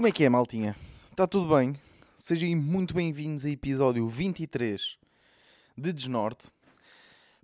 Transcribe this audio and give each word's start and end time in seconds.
Como 0.00 0.08
é 0.08 0.12
que 0.12 0.24
é, 0.24 0.30
maltinha? 0.30 0.74
Está 1.10 1.26
tudo 1.26 1.54
bem? 1.54 1.76
Sejam 2.16 2.48
muito 2.56 2.94
bem-vindos 2.94 3.44
a 3.44 3.50
episódio 3.50 4.08
23 4.08 4.96
de 5.76 5.92
Desnorte. 5.92 6.48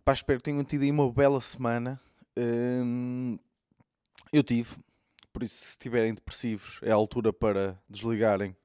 Pá, 0.02 0.14
espero 0.14 0.38
que 0.38 0.44
tenham 0.44 0.64
tido 0.64 0.80
aí 0.80 0.90
uma 0.90 1.12
bela 1.12 1.38
semana. 1.38 2.00
Hum, 2.34 3.38
eu 4.32 4.42
tive, 4.42 4.74
por 5.34 5.42
isso, 5.42 5.54
se 5.54 5.70
estiverem 5.72 6.14
depressivos, 6.14 6.80
é 6.82 6.90
a 6.90 6.94
altura 6.94 7.30
para 7.30 7.78
desligarem 7.86 8.56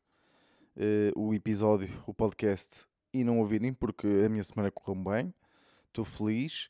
uh, 0.78 1.20
o 1.22 1.34
episódio, 1.34 1.90
o 2.08 2.14
podcast 2.14 2.86
e 3.14 3.26
não 3.26 3.40
ouvirem, 3.40 3.74
porque 3.74 4.08
a 4.26 4.30
minha 4.30 4.44
semana 4.46 4.72
correu 4.72 5.04
bem. 5.04 5.34
Estou 5.90 6.06
feliz 6.06 6.70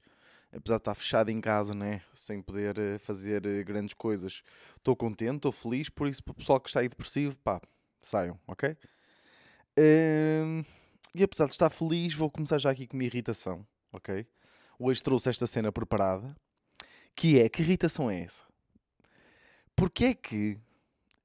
apesar 0.54 0.76
de 0.76 0.82
estar 0.82 0.96
fechado 0.96 1.30
em 1.30 1.40
casa, 1.40 1.73
né? 1.73 2.02
sem 2.14 2.41
poder 2.41 2.78
eh, 2.78 2.98
fazer 2.98 3.46
eh, 3.46 3.64
grandes 3.64 3.94
coisas, 3.94 4.44
estou 4.77 4.96
contente, 4.96 5.38
estou 5.38 5.52
feliz. 5.52 5.90
Por 5.90 6.08
isso, 6.08 6.24
para 6.24 6.32
o 6.32 6.36
pessoal 6.36 6.60
que 6.60 6.70
está 6.70 6.82
aí 6.82 6.90
depressivo, 6.90 7.38
pá, 7.38 7.62
saiam, 8.00 8.40
ok? 8.48 8.76
Um, 9.77 10.64
e 11.16 11.24
apesar 11.24 11.46
de 11.46 11.54
estar 11.54 11.70
feliz, 11.70 12.14
vou 12.14 12.30
começar 12.30 12.58
já 12.58 12.70
aqui 12.70 12.86
com 12.86 12.98
uma 12.98 13.04
irritação, 13.04 13.66
ok? 13.91 14.26
Hoje 14.77 15.02
trouxe 15.02 15.30
esta 15.30 15.48
cena 15.48 15.72
preparada, 15.72 16.36
que 17.16 17.40
é, 17.40 17.48
que 17.48 17.62
irritação 17.62 18.10
é 18.10 18.22
essa? 18.22 18.44
Porquê 19.76 20.05
é 20.05 20.13
que 20.13 20.58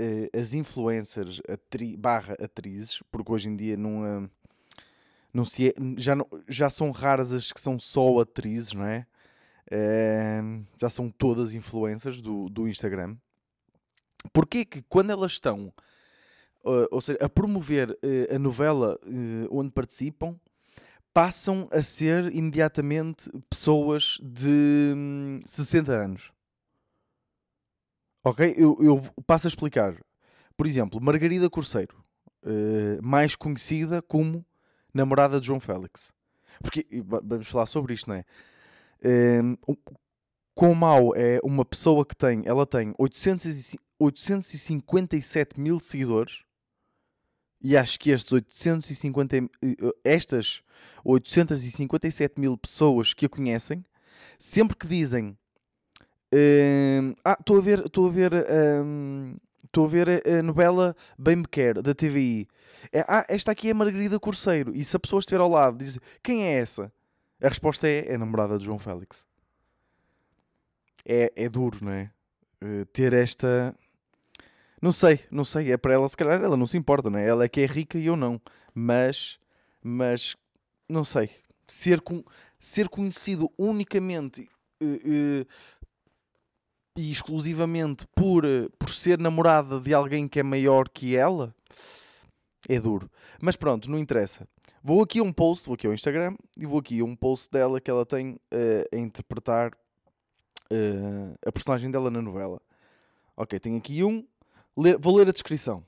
uh, 0.00 0.38
as 0.38 0.52
influencers 0.52 1.40
atri 1.48 1.96
barra 1.96 2.34
atrizes, 2.34 3.02
porque 3.10 3.32
hoje 3.32 3.48
em 3.48 3.56
dia 3.56 3.76
não, 3.76 4.24
uh, 4.24 4.30
não 5.32 5.44
se 5.44 5.68
é, 5.68 5.74
já, 5.96 6.14
não, 6.14 6.26
já 6.48 6.70
são 6.70 6.90
raras 6.90 7.32
as 7.32 7.52
que 7.52 7.60
são 7.60 7.78
só 7.78 8.20
atrizes, 8.20 8.72
não 8.72 8.84
é? 8.84 9.06
Uh, 9.72 10.64
já 10.80 10.88
são 10.88 11.10
todas 11.10 11.54
influências 11.54 12.20
do, 12.20 12.48
do 12.48 12.68
Instagram. 12.68 13.16
Porquê 14.32 14.64
que 14.64 14.82
quando 14.82 15.10
elas 15.10 15.32
estão 15.32 15.72
uh, 16.66 16.88
ou 16.90 17.00
seja, 17.00 17.18
a 17.22 17.28
promover 17.28 17.90
uh, 17.90 18.34
a 18.34 18.38
novela 18.38 18.98
eh, 19.04 19.48
onde 19.50 19.70
participam, 19.70 20.36
passam 21.14 21.68
a 21.72 21.82
ser 21.82 22.34
imediatamente 22.34 23.30
pessoas 23.48 24.18
de 24.22 24.92
hum, 24.94 25.40
60 25.46 25.92
anos? 25.92 26.32
Ok? 28.22 28.54
Eu, 28.56 28.76
eu 28.80 29.00
passo 29.26 29.46
a 29.46 29.48
explicar. 29.48 29.96
Por 30.56 30.66
exemplo, 30.66 31.00
Margarida 31.00 31.48
Corseiro, 31.48 31.94
mais 33.02 33.36
conhecida 33.36 34.02
como 34.02 34.44
namorada 34.92 35.38
de 35.38 35.46
João 35.46 35.60
Félix. 35.60 36.12
Porque 36.60 36.86
vamos 37.04 37.46
falar 37.46 37.66
sobre 37.66 37.94
isto, 37.94 38.08
não 38.08 38.16
é? 38.16 38.24
Um, 39.06 39.56
quão 40.54 40.74
mau 40.74 41.14
é 41.14 41.38
uma 41.44 41.64
pessoa 41.64 42.04
que 42.04 42.16
tem, 42.16 42.42
ela 42.44 42.66
tem 42.66 42.92
800, 42.98 43.76
857 44.00 45.60
mil 45.60 45.78
seguidores 45.78 46.42
e 47.60 47.76
acho 47.76 47.98
que 47.98 48.10
estes 48.10 48.32
850, 48.32 49.36
estas 50.04 50.62
857 51.04 52.40
mil 52.40 52.56
pessoas 52.56 53.14
que 53.14 53.26
a 53.26 53.28
conhecem, 53.28 53.84
sempre 54.38 54.76
que 54.76 54.86
dizem 54.86 55.36
um, 56.32 57.14
ah, 57.24 57.36
estou 57.38 57.58
a 57.58 57.60
ver, 57.60 57.86
estou 57.86 58.06
a 58.06 58.10
ver, 58.10 58.32
estou 59.64 59.84
um, 59.84 59.86
a 59.86 59.90
ver 59.90 60.22
a, 60.26 60.42
novela 60.42 60.96
Bem 61.18 61.36
Me 61.36 61.46
Quer 61.46 61.80
da 61.80 61.94
TVI. 61.94 62.48
É, 62.92 63.04
ah, 63.08 63.24
esta 63.28 63.52
aqui 63.52 63.70
é 63.70 63.74
Margarida 63.74 64.18
Corseiro. 64.18 64.74
E 64.74 64.84
se 64.84 64.96
a 64.96 65.00
pessoa 65.00 65.20
estiver 65.20 65.40
ao 65.40 65.48
lado 65.48 65.78
diz 65.78 65.98
quem 66.22 66.44
é 66.44 66.58
essa? 66.58 66.92
A 67.42 67.48
resposta 67.48 67.86
é, 67.86 68.12
é 68.12 68.18
namorada 68.18 68.58
de 68.58 68.64
João 68.64 68.78
Félix. 68.78 69.24
É, 71.04 71.32
é 71.36 71.48
duro, 71.48 71.78
não 71.82 71.92
é? 71.92 72.10
Uh, 72.62 72.84
ter 72.86 73.12
esta. 73.12 73.74
Não 74.80 74.90
sei, 74.90 75.20
não 75.30 75.44
sei. 75.44 75.72
É 75.72 75.76
para 75.76 75.94
ela, 75.94 76.08
se 76.08 76.16
calhar 76.16 76.42
ela 76.42 76.56
não 76.56 76.66
se 76.66 76.76
importa, 76.76 77.10
não 77.10 77.18
é? 77.18 77.28
Ela 77.28 77.44
é 77.44 77.48
que 77.48 77.60
é 77.60 77.66
rica 77.66 77.98
e 77.98 78.06
eu 78.06 78.16
não. 78.16 78.40
Mas, 78.74 79.38
mas, 79.82 80.36
não 80.88 81.04
sei. 81.04 81.30
Ser, 81.66 82.00
com, 82.00 82.24
ser 82.58 82.88
conhecido 82.88 83.50
unicamente 83.58 84.48
uh, 84.82 84.86
uh, 84.86 85.46
e 86.96 87.10
exclusivamente 87.10 88.06
por, 88.14 88.44
por 88.78 88.90
ser 88.90 89.18
namorada 89.18 89.78
de 89.78 89.92
alguém 89.92 90.26
que 90.26 90.40
é 90.40 90.42
maior 90.42 90.88
que 90.88 91.14
ela 91.14 91.54
é 92.68 92.80
duro. 92.80 93.10
Mas 93.40 93.56
pronto, 93.56 93.90
não 93.90 93.98
interessa. 93.98 94.48
Vou 94.86 95.02
aqui 95.02 95.18
a 95.18 95.22
um 95.24 95.32
post, 95.32 95.66
vou 95.66 95.74
aqui 95.74 95.84
ao 95.84 95.92
Instagram 95.92 96.36
e 96.56 96.64
vou 96.64 96.78
aqui 96.78 97.00
a 97.00 97.04
um 97.04 97.16
post 97.16 97.50
dela 97.50 97.80
que 97.80 97.90
ela 97.90 98.06
tem 98.06 98.34
uh, 98.34 98.94
a 98.94 98.96
interpretar 98.96 99.72
uh, 99.74 101.34
a 101.44 101.50
personagem 101.50 101.90
dela 101.90 102.08
na 102.08 102.22
novela. 102.22 102.62
Ok, 103.36 103.58
tenho 103.58 103.78
aqui 103.78 104.04
um. 104.04 104.24
Ler, 104.76 104.96
vou 104.96 105.16
ler 105.16 105.28
a 105.28 105.32
descrição. 105.32 105.84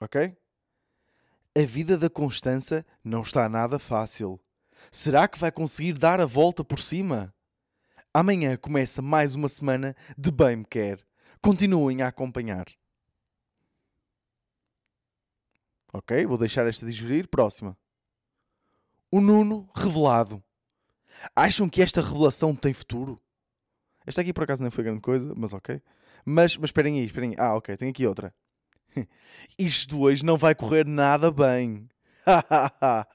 Ok? 0.00 0.36
A 1.56 1.60
vida 1.64 1.96
da 1.96 2.10
Constança 2.10 2.84
não 3.04 3.22
está 3.22 3.48
nada 3.48 3.78
fácil. 3.78 4.40
Será 4.90 5.28
que 5.28 5.38
vai 5.38 5.52
conseguir 5.52 5.92
dar 5.92 6.20
a 6.20 6.26
volta 6.26 6.64
por 6.64 6.80
cima? 6.80 7.32
Amanhã 8.12 8.56
começa 8.56 9.00
mais 9.00 9.36
uma 9.36 9.46
semana 9.46 9.94
de 10.18 10.32
Bem 10.32 10.56
Me 10.56 10.64
Quer. 10.64 10.98
Continuem 11.40 12.02
a 12.02 12.08
acompanhar. 12.08 12.66
Ok, 15.92 16.26
vou 16.26 16.36
deixar 16.36 16.66
esta 16.66 16.84
digerir. 16.84 17.28
Próxima. 17.28 17.78
O 19.12 19.20
Nuno 19.20 19.68
revelado. 19.74 20.42
Acham 21.36 21.68
que 21.68 21.82
esta 21.82 22.00
revelação 22.00 22.56
tem 22.56 22.72
futuro? 22.72 23.20
Esta 24.06 24.22
aqui 24.22 24.32
por 24.32 24.44
acaso 24.44 24.62
não 24.62 24.70
foi 24.70 24.84
grande 24.84 25.02
coisa, 25.02 25.34
mas 25.36 25.52
ok. 25.52 25.82
Mas, 26.24 26.56
mas 26.56 26.68
esperem 26.68 26.98
aí, 26.98 27.04
esperem 27.04 27.30
aí. 27.30 27.36
Ah, 27.38 27.54
ok, 27.54 27.76
tem 27.76 27.90
aqui 27.90 28.06
outra. 28.06 28.34
Isto 29.58 30.00
hoje 30.00 30.24
não 30.24 30.38
vai 30.38 30.54
correr 30.54 30.86
nada 30.86 31.30
bem. 31.30 31.90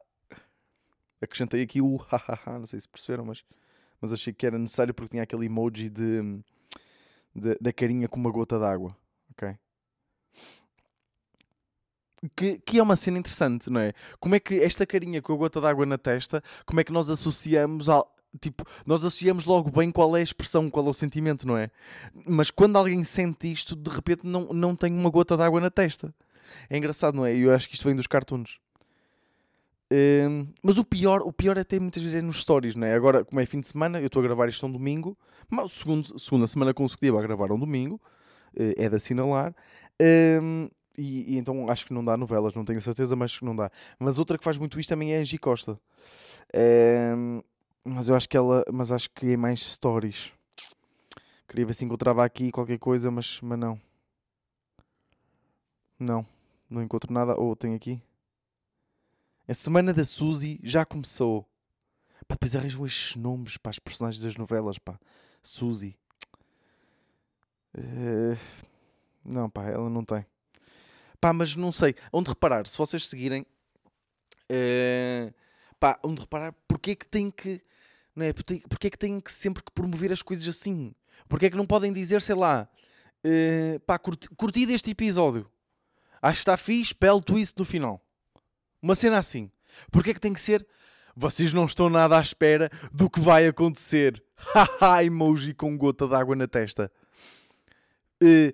Acrescentei 1.19 1.63
aqui 1.63 1.81
o 1.81 1.95
hahaha, 1.97 2.59
não 2.59 2.67
sei 2.67 2.79
se 2.79 2.87
perceberam, 2.87 3.25
mas, 3.25 3.43
mas 3.99 4.13
achei 4.13 4.31
que 4.31 4.45
era 4.45 4.59
necessário 4.59 4.93
porque 4.93 5.09
tinha 5.09 5.23
aquele 5.23 5.47
emoji 5.47 5.89
de, 5.89 6.21
de 7.33 7.57
da 7.59 7.73
carinha 7.73 8.07
com 8.07 8.19
uma 8.19 8.29
gota 8.29 8.59
d'água. 8.59 8.95
Ok? 9.31 9.57
Que, 12.35 12.57
que 12.59 12.79
é 12.79 12.83
uma 12.83 12.95
cena 12.95 13.19
interessante, 13.19 13.69
não 13.69 13.79
é? 13.79 13.93
Como 14.19 14.33
é 14.33 14.39
que 14.39 14.59
esta 14.59 14.85
carinha 14.87 15.21
com 15.21 15.33
a 15.33 15.35
gota 15.35 15.61
d'água 15.61 15.85
na 15.85 15.97
testa, 15.99 16.43
como 16.65 16.79
é 16.79 16.83
que 16.83 16.91
nós 16.91 17.09
associamos 17.09 17.89
ao. 17.89 18.11
Tipo, 18.41 18.65
nós 18.85 19.03
associamos 19.03 19.45
logo 19.45 19.71
bem 19.71 19.91
qual 19.91 20.15
é 20.15 20.19
a 20.19 20.23
expressão, 20.23 20.69
qual 20.69 20.85
é 20.85 20.89
o 20.89 20.93
sentimento, 20.93 21.47
não 21.47 21.57
é? 21.57 21.71
Mas 22.27 22.51
quando 22.51 22.75
alguém 22.75 23.03
sente 23.03 23.51
isto, 23.51 23.75
de 23.75 23.89
repente 23.89 24.25
não, 24.25 24.47
não 24.53 24.75
tem 24.75 24.93
uma 24.93 25.09
gota 25.09 25.37
d'água 25.37 25.61
na 25.61 25.69
testa. 25.69 26.13
É 26.69 26.77
engraçado, 26.77 27.15
não 27.15 27.25
é? 27.25 27.35
Eu 27.35 27.53
acho 27.53 27.67
que 27.67 27.75
isto 27.75 27.85
vem 27.85 27.95
dos 27.95 28.07
cartoons. 28.07 28.59
Um, 29.91 30.47
mas 30.61 30.77
o 30.77 30.83
pior, 30.83 31.21
o 31.21 31.31
pior 31.31 31.57
até 31.57 31.79
muitas 31.79 32.01
vezes 32.01 32.17
é 32.17 32.21
nos 32.21 32.41
stories, 32.41 32.75
não 32.75 32.85
é? 32.85 32.93
Agora, 32.93 33.23
como 33.23 33.39
é 33.39 33.45
fim 33.45 33.61
de 33.61 33.67
semana, 33.67 33.99
eu 33.99 34.07
estou 34.07 34.19
a 34.19 34.23
gravar 34.23 34.49
isto 34.49 34.65
um 34.65 34.71
domingo, 34.71 35.17
mas 35.49 35.71
segundo, 35.71 36.19
segunda 36.19 36.45
semana 36.45 36.73
consecutiva 36.73 37.17
a 37.19 37.21
gravar 37.21 37.51
um 37.51 37.59
domingo, 37.59 37.95
uh, 38.53 38.73
é 38.75 38.89
de 38.89 38.95
assinalar. 38.95 39.55
Um, 40.41 40.69
e, 40.97 41.35
e, 41.35 41.37
então 41.37 41.69
acho 41.69 41.85
que 41.85 41.93
não 41.93 42.03
dá 42.03 42.17
novelas, 42.17 42.53
não 42.55 42.65
tenho 42.65 42.81
certeza, 42.81 43.15
mas 43.15 43.39
não 43.41 43.55
dá. 43.55 43.71
Mas 43.99 44.17
outra 44.17 44.37
que 44.37 44.43
faz 44.43 44.57
muito 44.57 44.79
isto 44.79 44.89
também 44.89 45.13
é 45.13 45.21
a 45.21 45.39
Costa. 45.39 45.79
É, 46.51 47.13
mas 47.83 48.09
eu 48.09 48.15
acho 48.15 48.27
que 48.27 48.35
ela. 48.35 48.63
Mas 48.73 48.91
acho 48.91 49.09
que 49.11 49.33
é 49.33 49.37
mais 49.37 49.63
stories. 49.63 50.31
Queria 51.47 51.65
ver 51.65 51.73
se 51.73 51.85
encontrava 51.85 52.25
aqui 52.25 52.51
qualquer 52.51 52.79
coisa, 52.79 53.11
mas, 53.11 53.39
mas 53.41 53.59
não. 53.59 53.79
Não, 55.99 56.25
não 56.69 56.83
encontro 56.83 57.13
nada. 57.13 57.39
Ou 57.39 57.51
oh, 57.51 57.55
tem 57.55 57.75
aqui. 57.75 58.01
A 59.47 59.53
semana 59.53 59.93
da 59.93 60.03
Suzy 60.03 60.59
já 60.63 60.83
começou. 60.83 61.43
Pá, 62.27 62.35
depois 62.35 62.55
arranjam 62.55 62.85
estes 62.85 63.15
nomes 63.15 63.55
para 63.57 63.69
as 63.69 63.79
personagens 63.79 64.21
das 64.21 64.35
novelas, 64.35 64.77
pá. 64.77 64.99
Suzy. 65.41 65.95
Uh, 67.77 68.37
não, 69.23 69.49
pá, 69.49 69.65
ela 69.69 69.89
não 69.89 70.03
tem. 70.03 70.25
Pá, 71.19 71.33
mas 71.33 71.55
não 71.55 71.71
sei. 71.71 71.95
Onde 72.11 72.29
reparar, 72.29 72.67
se 72.67 72.77
vocês 72.77 73.07
seguirem. 73.07 73.45
Uh, 74.49 75.33
pá, 75.79 75.99
onde 76.03 76.21
reparar, 76.21 76.53
porque 76.67 76.91
é 76.91 76.95
que 76.95 77.07
tem 77.07 77.29
que. 77.31 77.61
Não 78.15 78.25
é? 78.25 78.33
Porque, 78.33 78.63
porque 78.69 78.87
é 78.87 78.89
que 78.89 78.97
têm 78.97 79.19
que 79.19 79.31
sempre 79.31 79.63
que 79.63 79.71
promover 79.71 80.11
as 80.11 80.21
coisas 80.21 80.47
assim? 80.47 80.93
Porque 81.27 81.47
é 81.47 81.49
que 81.49 81.57
não 81.57 81.65
podem 81.65 81.91
dizer, 81.91 82.21
sei 82.21 82.35
lá. 82.35 82.67
Uh, 83.25 83.79
pá, 83.81 83.97
curti, 83.97 84.29
curti 84.29 84.65
deste 84.65 84.91
episódio. 84.91 85.49
Acho 86.21 86.35
que 86.35 86.41
está 86.41 86.57
fixe, 86.57 86.93
pelo 86.93 87.21
twist 87.21 87.57
no 87.57 87.65
final. 87.65 88.01
Uma 88.81 88.95
cena 88.95 89.19
assim. 89.19 89.51
Porque 89.91 90.11
é 90.11 90.13
que 90.13 90.19
tem 90.19 90.33
que 90.33 90.41
ser. 90.41 90.65
Vocês 91.15 91.51
não 91.51 91.65
estão 91.65 91.89
nada 91.89 92.17
à 92.17 92.21
espera 92.21 92.69
do 92.91 93.09
que 93.09 93.19
vai 93.19 93.47
acontecer. 93.47 94.23
Haha, 94.35 95.03
emoji 95.03 95.53
com 95.53 95.75
gota 95.77 96.07
d'água 96.07 96.35
na 96.35 96.47
testa. 96.47 96.91
Uh, 98.21 98.53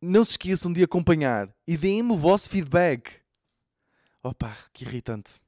não 0.00 0.24
se 0.24 0.32
esqueçam 0.32 0.72
de 0.72 0.82
acompanhar 0.82 1.54
e 1.66 1.76
deem-me 1.76 2.12
o 2.12 2.16
vosso 2.16 2.50
feedback. 2.50 3.20
Opa, 4.22 4.56
que 4.72 4.84
irritante. 4.84 5.40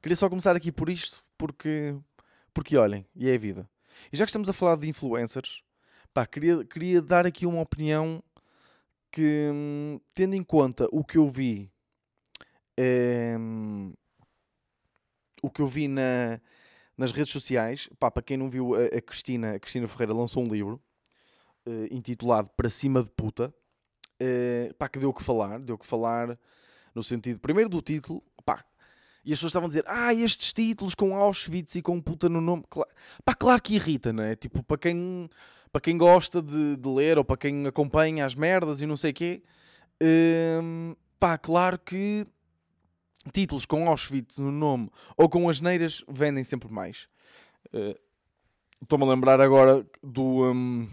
Queria 0.00 0.16
só 0.16 0.28
começar 0.28 0.56
aqui 0.56 0.72
por 0.72 0.88
isto, 0.88 1.24
porque, 1.38 1.94
porque 2.52 2.76
olhem, 2.76 3.06
e 3.14 3.28
é 3.28 3.34
a 3.34 3.38
vida. 3.38 3.68
E 4.12 4.16
já 4.16 4.24
que 4.24 4.30
estamos 4.30 4.48
a 4.48 4.52
falar 4.52 4.76
de 4.76 4.88
influencers, 4.88 5.62
pá, 6.12 6.26
queria, 6.26 6.64
queria 6.64 7.00
dar 7.00 7.26
aqui 7.26 7.46
uma 7.46 7.60
opinião 7.60 8.22
que, 9.10 9.50
hum, 9.52 10.00
tendo 10.14 10.34
em 10.34 10.42
conta 10.42 10.88
o 10.90 11.04
que 11.04 11.18
eu 11.18 11.28
vi, 11.28 11.70
hum, 13.38 13.92
o 15.42 15.50
que 15.50 15.60
eu 15.60 15.66
vi 15.66 15.86
na, 15.86 16.40
nas 16.96 17.12
redes 17.12 17.32
sociais, 17.32 17.88
pá, 17.98 18.10
para 18.10 18.22
quem 18.22 18.36
não 18.36 18.50
viu, 18.50 18.74
a, 18.74 18.84
a 18.84 19.00
Cristina, 19.00 19.54
a 19.54 19.60
Cristina 19.60 19.86
Ferreira 19.86 20.14
lançou 20.14 20.42
um 20.42 20.48
livro 20.48 20.80
eh, 21.66 21.88
intitulado 21.90 22.50
Para 22.56 22.70
Cima 22.70 23.02
de 23.02 23.10
Puta, 23.10 23.54
eh, 24.20 24.72
pá, 24.78 24.88
que 24.88 24.98
deu 24.98 25.10
o 25.10 25.14
que 25.14 25.22
falar, 25.22 25.58
deu 25.60 25.74
o 25.74 25.78
que 25.78 25.86
falar 25.86 26.38
no 26.94 27.02
sentido, 27.02 27.40
primeiro 27.40 27.70
do 27.70 27.80
título, 27.80 28.22
pá, 28.44 28.64
e 29.24 29.32
as 29.32 29.38
pessoas 29.38 29.50
estavam 29.50 29.66
a 29.66 29.68
dizer, 29.68 29.84
ah, 29.86 30.12
estes 30.12 30.52
títulos 30.52 30.94
com 30.94 31.16
Auschwitz 31.16 31.76
e 31.76 31.82
com 31.82 32.00
puta 32.00 32.28
no 32.28 32.40
nome, 32.40 32.64
claro, 32.68 32.90
pá, 33.24 33.34
claro 33.34 33.62
que 33.62 33.74
irrita, 33.74 34.12
não 34.12 34.22
é? 34.22 34.34
Tipo, 34.34 34.62
para 34.62 34.78
quem, 34.78 35.28
para 35.70 35.80
quem 35.80 35.96
gosta 35.96 36.42
de, 36.42 36.76
de 36.76 36.88
ler 36.88 37.18
ou 37.18 37.24
para 37.24 37.36
quem 37.36 37.66
acompanha 37.66 38.26
as 38.26 38.34
merdas 38.34 38.80
e 38.80 38.86
não 38.86 38.96
sei 38.96 39.12
o 39.12 39.14
quê, 39.14 39.42
hum, 40.62 40.94
pá, 41.18 41.38
claro 41.38 41.78
que 41.78 42.24
títulos 43.32 43.64
com 43.64 43.88
Auschwitz 43.88 44.38
no 44.38 44.50
nome 44.50 44.90
ou 45.16 45.28
com 45.28 45.48
as 45.48 45.60
neiras 45.60 46.04
vendem 46.08 46.44
sempre 46.44 46.72
mais. 46.72 47.08
Uh, 47.72 47.96
Estou-me 48.82 49.04
a 49.04 49.08
lembrar 49.08 49.40
agora 49.40 49.86
do. 50.02 50.44
Um, 50.50 50.88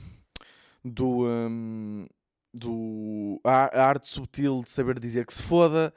do. 0.86 1.26
Um, 1.26 2.06
do 2.54 3.40
a, 3.44 3.82
arte 3.82 4.08
subtil 4.08 4.62
de 4.64 4.70
saber 4.70 5.00
dizer 5.00 5.26
que 5.26 5.34
se 5.34 5.44
foda. 5.44 5.94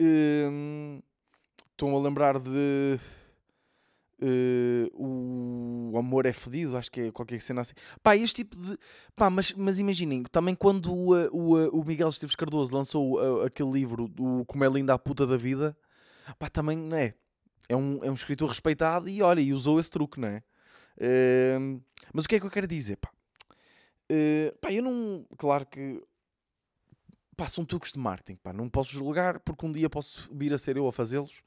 Um, 0.00 1.00
Estou-me 1.72 1.96
a 1.96 2.00
lembrar 2.00 2.38
de. 2.38 2.98
Uh, 4.24 5.90
o 5.92 5.98
amor 5.98 6.26
é 6.26 6.32
fedido, 6.32 6.76
acho 6.76 6.92
que 6.92 7.00
é 7.00 7.10
qualquer 7.10 7.40
cena 7.40 7.62
assim. 7.62 7.74
Pá, 8.02 8.16
este 8.16 8.44
tipo 8.44 8.56
de. 8.56 8.78
Pá, 9.16 9.28
mas, 9.28 9.52
mas 9.52 9.80
imaginem, 9.80 10.22
também 10.22 10.54
quando 10.54 10.94
o, 10.94 11.10
o, 11.32 11.80
o 11.80 11.84
Miguel 11.84 12.08
Esteves 12.08 12.36
Cardoso 12.36 12.72
lançou 12.72 13.42
aquele 13.42 13.72
livro, 13.72 14.06
do 14.06 14.44
Como 14.46 14.62
é 14.62 14.68
Linda 14.68 14.94
a 14.94 14.98
Puta 14.98 15.26
da 15.26 15.36
Vida, 15.36 15.76
pá, 16.38 16.48
também, 16.48 16.78
não 16.78 16.96
é? 16.96 17.14
É 17.68 17.76
um, 17.76 17.98
é 18.04 18.10
um 18.10 18.14
escritor 18.14 18.48
respeitado 18.48 19.08
e 19.08 19.22
olha, 19.22 19.40
e 19.40 19.52
usou 19.52 19.80
esse 19.80 19.90
truque, 19.90 20.20
não 20.20 20.28
é? 20.28 20.42
Uh, 20.98 21.82
mas 22.12 22.24
o 22.24 22.28
que 22.28 22.36
é 22.36 22.40
que 22.40 22.46
eu 22.46 22.50
quero 22.50 22.68
dizer, 22.68 22.96
pá? 22.98 23.10
Uh, 24.12 24.58
pá, 24.60 24.70
eu 24.70 24.82
não. 24.82 25.26
Claro 25.38 25.64
que. 25.64 26.02
Pá, 27.34 27.48
são 27.48 27.64
truques 27.64 27.92
de 27.92 27.98
marketing, 27.98 28.36
pá, 28.36 28.52
não 28.52 28.68
posso 28.68 28.92
julgar 28.92 29.40
porque 29.40 29.64
um 29.64 29.72
dia 29.72 29.88
posso 29.88 30.28
vir 30.30 30.52
a 30.52 30.58
ser 30.58 30.76
eu 30.76 30.86
a 30.86 30.92
fazê-los. 30.92 31.42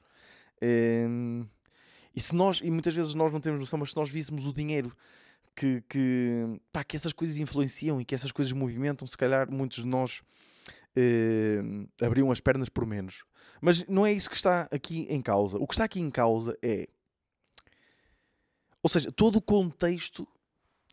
E 2.16 2.20
se 2.20 2.34
nós, 2.34 2.60
e 2.62 2.70
muitas 2.70 2.94
vezes 2.94 3.14
nós 3.14 3.30
não 3.30 3.40
temos 3.40 3.60
noção, 3.60 3.78
mas 3.78 3.90
se 3.90 3.96
nós 3.96 4.10
víssemos 4.10 4.46
o 4.46 4.52
dinheiro 4.52 4.96
que, 5.54 5.82
que, 5.88 6.60
pá, 6.72 6.82
que 6.82 6.96
essas 6.96 7.12
coisas 7.12 7.36
influenciam 7.36 8.00
e 8.00 8.04
que 8.04 8.14
essas 8.14 8.32
coisas 8.32 8.52
movimentam, 8.52 9.06
se 9.06 9.16
calhar 9.16 9.50
muitos 9.50 9.78
de 9.78 9.86
nós 9.86 10.22
uh, 10.96 12.04
abriam 12.04 12.30
as 12.30 12.40
pernas 12.40 12.68
por 12.68 12.86
menos. 12.86 13.24
Mas 13.60 13.86
não 13.86 14.06
é 14.06 14.12
isso 14.12 14.30
que 14.30 14.36
está 14.36 14.68
aqui 14.70 15.06
em 15.10 15.20
causa. 15.20 15.58
O 15.58 15.66
que 15.66 15.74
está 15.74 15.84
aqui 15.84 16.00
em 16.00 16.10
causa 16.10 16.58
é. 16.62 16.88
Ou 18.82 18.88
seja, 18.88 19.10
todo 19.10 19.36
o 19.36 19.42
contexto. 19.42 20.28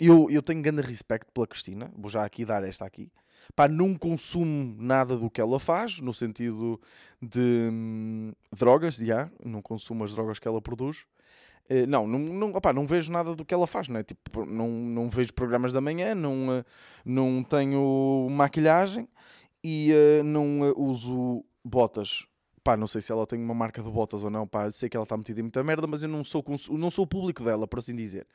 Eu, 0.06 0.30
eu 0.30 0.42
tenho 0.42 0.62
grande 0.62 0.82
respeito 0.82 1.26
pela 1.34 1.48
Cristina, 1.48 1.90
vou 1.96 2.12
já 2.12 2.26
aqui 2.26 2.44
dar 2.44 2.62
esta 2.62 2.86
aqui. 2.86 3.10
Pá, 3.56 3.70
não 3.70 3.96
consumo 3.96 4.76
nada 4.78 5.16
do 5.16 5.30
que 5.30 5.40
ela 5.40 5.60
faz, 5.62 6.00
no 6.00 6.14
sentido 6.14 6.80
de 7.22 7.70
hum, 7.72 8.34
drogas, 8.52 8.98
já, 8.98 9.32
não 9.44 9.62
consumo 9.62 10.04
as 10.04 10.14
drogas 10.14 10.40
que 10.40 10.48
ela 10.48 10.62
produz. 10.62 11.06
Uh, 11.70 11.88
não, 11.88 12.06
não, 12.06 12.20
não, 12.20 12.50
opá, 12.52 12.74
não 12.74 12.86
vejo 12.86 13.14
nada 13.14 13.34
do 13.34 13.46
que 13.46 13.54
ela 13.54 13.66
faz, 13.66 13.88
não 13.88 13.98
é? 13.98 14.04
Tipo, 14.04 14.46
não, 14.46 14.68
não 14.70 15.10
vejo 15.10 15.34
programas 15.34 15.72
da 15.72 15.80
manhã, 15.80 16.14
não, 16.14 16.50
uh, 16.50 16.66
não 17.06 17.42
tenho 17.42 18.28
maquilhagem 18.30 19.08
e 19.64 19.94
uh, 19.94 20.24
não 20.24 20.74
uso 20.76 21.46
botas. 21.64 22.26
Pá, 22.62 22.76
não 22.76 22.88
sei 22.88 23.02
se 23.02 23.10
ela 23.10 23.26
tem 23.26 23.42
uma 23.42 23.54
marca 23.54 23.82
de 23.82 23.90
botas 23.90 24.22
ou 24.22 24.30
não, 24.30 24.46
pá, 24.46 24.70
sei 24.70 24.90
que 24.90 24.98
ela 24.98 25.06
está 25.06 25.16
metida 25.16 25.40
em 25.40 25.44
muita 25.44 25.64
merda, 25.64 25.88
mas 25.88 26.04
eu 26.04 26.10
não 26.10 26.26
sou, 26.26 26.44
não 26.72 26.92
sou 26.92 27.06
o 27.06 27.08
público 27.08 27.42
dela, 27.42 27.66
por 27.66 27.80
assim 27.80 27.96
dizer. 27.96 28.28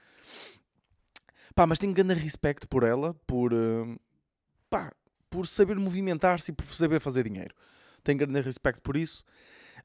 Pá, 1.58 1.66
mas 1.66 1.80
tenho 1.80 1.92
grande 1.92 2.14
respeito 2.14 2.68
por 2.68 2.84
ela, 2.84 3.14
por, 3.26 3.50
pá, 4.70 4.92
por 5.28 5.44
saber 5.44 5.74
movimentar-se 5.74 6.52
e 6.52 6.54
por 6.54 6.64
saber 6.72 7.00
fazer 7.00 7.24
dinheiro. 7.24 7.52
Tenho 8.04 8.16
grande 8.16 8.40
respeito 8.42 8.80
por 8.80 8.96
isso. 8.96 9.24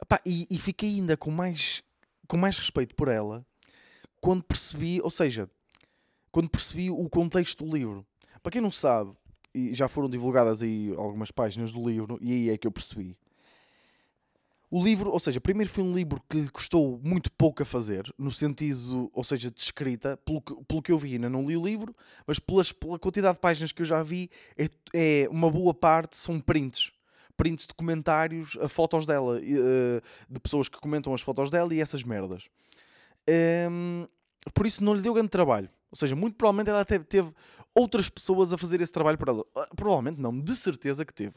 Pá, 0.07 0.21
e, 0.23 0.45
e 0.51 0.59
fiquei 0.59 0.87
ainda 0.87 1.17
com 1.17 1.31
mais 1.31 1.81
com 2.27 2.37
mais 2.37 2.59
respeito 2.59 2.93
por 2.93 3.07
ela 3.07 3.43
quando 4.21 4.43
percebi, 4.43 5.01
ou 5.01 5.09
seja, 5.09 5.49
quando 6.31 6.47
percebi 6.47 6.91
o 6.91 7.09
contexto 7.09 7.65
do 7.65 7.75
livro. 7.75 8.05
Para 8.43 8.51
quem 8.51 8.61
não 8.61 8.71
sabe, 8.71 9.11
e 9.51 9.73
já 9.73 9.87
foram 9.87 10.07
divulgadas 10.07 10.61
aí 10.61 10.93
algumas 10.95 11.31
páginas 11.31 11.71
do 11.71 11.89
livro, 11.89 12.19
e 12.21 12.33
aí 12.33 12.49
é 12.51 12.57
que 12.59 12.67
eu 12.67 12.71
percebi. 12.71 13.17
O 14.75 14.83
livro, 14.83 15.11
ou 15.11 15.19
seja, 15.19 15.39
primeiro 15.39 15.71
foi 15.71 15.83
um 15.83 15.93
livro 15.93 16.19
que 16.27 16.35
lhe 16.35 16.49
custou 16.49 16.99
muito 17.03 17.31
pouco 17.33 17.61
a 17.61 17.65
fazer, 17.65 18.11
no 18.17 18.31
sentido, 18.31 19.07
ou 19.13 19.23
seja, 19.23 19.51
de 19.51 19.59
escrita, 19.59 20.17
pelo 20.25 20.41
que, 20.41 20.55
pelo 20.67 20.81
que 20.81 20.91
eu 20.91 20.97
vi, 20.97 21.13
ainda 21.13 21.29
não 21.29 21.45
li 21.45 21.55
o 21.55 21.63
livro, 21.63 21.95
mas 22.25 22.39
pelas, 22.39 22.71
pela 22.71 22.97
quantidade 22.97 23.35
de 23.35 23.39
páginas 23.39 23.71
que 23.71 23.83
eu 23.83 23.85
já 23.85 24.01
vi, 24.01 24.31
é, 24.57 24.67
é 24.91 25.29
uma 25.29 25.47
boa 25.51 25.75
parte 25.75 26.17
são 26.17 26.39
prints 26.39 26.91
prints 27.37 27.67
de 27.67 27.73
comentários 27.75 28.57
a 28.59 28.67
fotos 28.67 29.05
dela, 29.05 29.37
uh, 29.37 30.01
de 30.27 30.39
pessoas 30.39 30.67
que 30.67 30.79
comentam 30.79 31.13
as 31.13 31.21
fotos 31.21 31.51
dela 31.51 31.71
e 31.71 31.79
essas 31.79 32.01
merdas. 32.01 32.47
Um, 33.69 34.07
por 34.55 34.65
isso 34.65 34.83
não 34.83 34.95
lhe 34.95 35.01
deu 35.01 35.13
grande 35.13 35.29
trabalho. 35.29 35.69
Ou 35.91 35.97
seja, 35.97 36.15
muito 36.15 36.35
provavelmente 36.35 36.71
ela 36.71 36.83
teve, 36.83 37.05
teve 37.05 37.31
outras 37.75 38.09
pessoas 38.09 38.51
a 38.51 38.57
fazer 38.57 38.81
esse 38.81 38.91
trabalho 38.91 39.19
por 39.19 39.27
ela. 39.27 39.41
Uh, 39.41 39.75
provavelmente 39.75 40.19
não, 40.19 40.39
de 40.39 40.55
certeza 40.55 41.05
que 41.05 41.13
teve. 41.13 41.35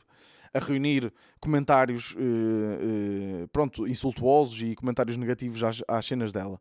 A 0.53 0.59
reunir 0.59 1.13
comentários 1.41 2.15
uh, 2.15 3.49
pronto, 3.53 3.87
insultuosos 3.87 4.61
e 4.63 4.75
comentários 4.75 5.17
negativos 5.17 5.63
às, 5.63 5.83
às 5.89 6.07
cenas 6.07 6.33
dela 6.33 6.61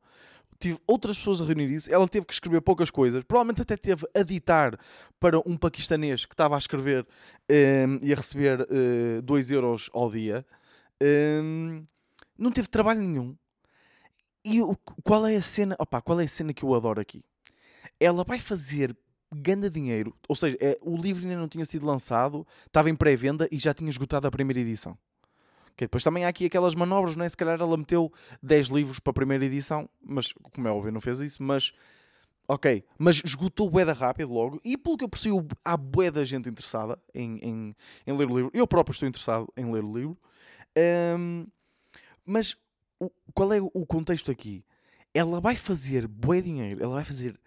tive 0.60 0.80
outras 0.88 1.18
pessoas 1.18 1.42
a 1.42 1.46
reunir 1.46 1.72
isso. 1.72 1.94
Ela 1.94 2.08
teve 2.08 2.26
que 2.26 2.34
escrever 2.34 2.62
poucas 2.62 2.90
coisas. 2.90 3.24
Provavelmente 3.24 3.62
até 3.62 3.76
teve 3.76 4.08
a 4.14 4.24
ditar 4.24 4.80
para 5.20 5.40
um 5.40 5.58
paquistanês 5.58 6.26
que 6.26 6.34
estava 6.34 6.56
a 6.56 6.58
escrever 6.58 7.04
um, 7.04 7.54
ehm, 7.54 8.00
e 8.02 8.14
a 8.14 8.16
receber 8.16 8.66
2 9.24 9.50
uh, 9.50 9.54
eh, 9.54 9.56
euros 9.56 9.90
ao 9.94 10.10
dia. 10.10 10.46
Um, 11.02 11.06
ehm, 11.06 11.86
não 12.38 12.52
teve 12.52 12.68
trabalho 12.68 13.02
nenhum. 13.02 13.36
E 14.44 14.62
o, 14.62 14.76
qual 15.04 15.26
é 15.26 15.36
a 15.36 15.42
cena? 15.42 15.76
Opa, 15.80 16.02
qual 16.02 16.20
é 16.20 16.26
a 16.26 16.28
cena 16.28 16.54
que 16.54 16.64
eu 16.64 16.74
adoro 16.74 17.02
aqui? 17.02 17.24
Ela 18.00 18.24
vai 18.24 18.40
fazer 18.40 18.96
ganda 19.36 19.70
dinheiro. 19.70 20.16
Ou 20.28 20.36
seja, 20.36 20.58
é, 20.60 20.78
o 20.82 20.98
livro 20.98 21.24
ainda 21.24 21.40
não 21.40 21.48
tinha 21.48 21.66
sido 21.66 21.86
lançado, 21.86 22.46
estava 22.66 22.90
em 22.90 22.96
pré-venda 22.96 23.48
e 23.52 23.58
já 23.58 23.74
tinha 23.74 23.90
esgotado 23.90 24.28
a 24.28 24.32
primeira 24.32 24.60
edição. 24.60 24.98
Que 25.76 25.86
depois 25.86 26.04
também 26.04 26.24
há 26.24 26.30
aqui 26.30 26.46
aquelas 26.46 26.74
manobras, 26.74 27.16
não 27.16 27.26
é? 27.26 27.30
Se 27.30 27.36
calhar 27.36 27.60
ela 27.60 27.78
meteu 27.78 28.12
10 28.42 28.68
livros 28.68 29.00
para 29.00 29.12
a 29.12 29.14
primeira 29.14 29.44
edição, 29.44 29.90
mas 30.02 30.32
como 30.54 30.68
é 30.68 30.72
óbvio, 30.72 30.92
não 30.92 31.02
fez 31.02 31.20
isso, 31.20 31.44
mas 31.44 31.74
ok, 32.48 32.84
mas 32.98 33.22
esgotou 33.26 33.70
bué 33.70 33.84
da 33.84 33.92
rápido 33.92 34.32
logo, 34.32 34.62
e 34.64 34.78
pelo 34.78 34.98
que 34.98 35.04
eu 35.04 35.10
percebi, 35.10 35.36
há 35.64 35.76
bué 35.76 36.12
da 36.12 36.24
gente 36.24 36.48
interessada 36.48 36.98
em, 37.14 37.38
em, 37.40 37.76
em, 38.08 38.18
ler 38.18 38.30
o 38.30 38.36
livro. 38.38 38.52
Eu 38.54 38.68
próprio 38.68 38.94
estou 38.94 39.10
interessado 39.10 39.52
em 39.58 39.70
ler 39.72 39.84
o 39.84 39.94
livro. 39.94 40.18
Um, 41.18 41.48
mas 42.26 42.58
o, 43.00 43.10
qual 43.34 43.52
é 43.54 43.62
o 43.62 43.86
contexto 43.86 44.32
aqui? 44.32 44.64
Ela 45.14 45.40
vai 45.40 45.56
fazer 45.56 46.08
bué 46.08 46.42
dinheiro, 46.42 46.82
ela 46.84 46.96
vai 46.96 47.04
fazer 47.04 47.40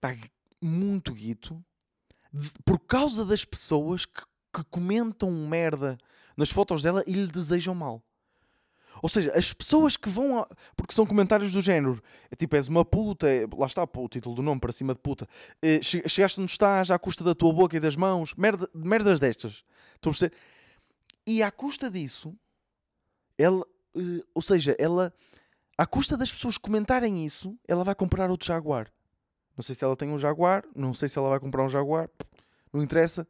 pá, 0.00 0.16
muito 0.62 1.12
guito 1.12 1.62
por 2.64 2.78
causa 2.78 3.24
das 3.24 3.44
pessoas 3.44 4.06
que, 4.06 4.22
que 4.54 4.64
comentam 4.70 5.30
merda 5.30 5.98
nas 6.36 6.50
fotos 6.50 6.82
dela 6.82 7.02
e 7.06 7.12
lhe 7.12 7.26
desejam 7.26 7.74
mal. 7.74 8.02
Ou 9.02 9.08
seja, 9.08 9.32
as 9.36 9.52
pessoas 9.52 9.96
que 9.96 10.08
vão. 10.08 10.38
A... 10.38 10.48
Porque 10.76 10.94
são 10.94 11.04
comentários 11.04 11.50
do 11.50 11.60
género. 11.60 12.00
É 12.30 12.36
tipo, 12.36 12.54
és 12.54 12.68
uma 12.68 12.84
puta. 12.84 13.28
É... 13.28 13.46
Lá 13.56 13.66
está 13.66 13.84
pô, 13.86 14.04
o 14.04 14.08
título 14.08 14.36
do 14.36 14.42
nome 14.42 14.60
para 14.60 14.70
cima 14.70 14.94
de 14.94 15.00
puta. 15.00 15.28
É, 15.60 15.80
chegaste 15.82 16.40
onde 16.40 16.52
estás 16.52 16.90
à 16.90 16.98
custa 16.98 17.24
da 17.24 17.34
tua 17.34 17.52
boca 17.52 17.76
e 17.76 17.80
das 17.80 17.96
mãos. 17.96 18.32
Merda... 18.34 18.68
Merdas 18.72 19.18
destas. 19.18 19.64
Estão 19.94 20.10
a 20.10 20.12
perceber? 20.12 20.34
E 21.26 21.42
à 21.42 21.50
custa 21.50 21.90
disso, 21.90 22.34
ela. 23.36 23.66
Uh, 23.94 24.22
ou 24.34 24.42
seja, 24.42 24.76
ela. 24.78 25.12
À 25.76 25.86
custa 25.86 26.16
das 26.16 26.30
pessoas 26.30 26.56
comentarem 26.56 27.24
isso, 27.24 27.58
ela 27.66 27.82
vai 27.82 27.94
comprar 27.94 28.30
outro 28.30 28.46
Jaguar. 28.46 28.92
Não 29.56 29.62
sei 29.62 29.74
se 29.74 29.84
ela 29.84 29.96
tem 29.96 30.08
um 30.08 30.18
Jaguar. 30.18 30.64
Não 30.74 30.94
sei 30.94 31.08
se 31.08 31.18
ela 31.18 31.28
vai 31.28 31.40
comprar 31.40 31.64
um 31.64 31.68
Jaguar. 31.68 32.08
Não 32.72 32.82
interessa. 32.82 33.26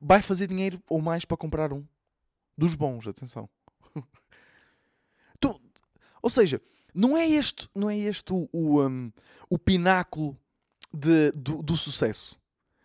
Vai 0.00 0.20
fazer 0.20 0.46
dinheiro 0.46 0.82
ou 0.88 1.00
mais 1.00 1.24
para 1.24 1.36
comprar 1.36 1.72
um. 1.72 1.84
Dos 2.56 2.74
bons, 2.74 3.08
atenção. 3.08 3.48
tu, 5.40 5.60
ou 6.22 6.30
seja, 6.30 6.60
não 6.94 7.16
é 7.16 7.28
este, 7.28 7.68
não 7.74 7.90
é 7.90 7.96
este 7.98 8.32
o, 8.32 8.48
o, 8.52 8.80
um, 8.86 9.12
o 9.50 9.58
pináculo 9.58 10.38
de, 10.92 11.32
do, 11.32 11.60
do 11.60 11.76
sucesso. 11.76 12.38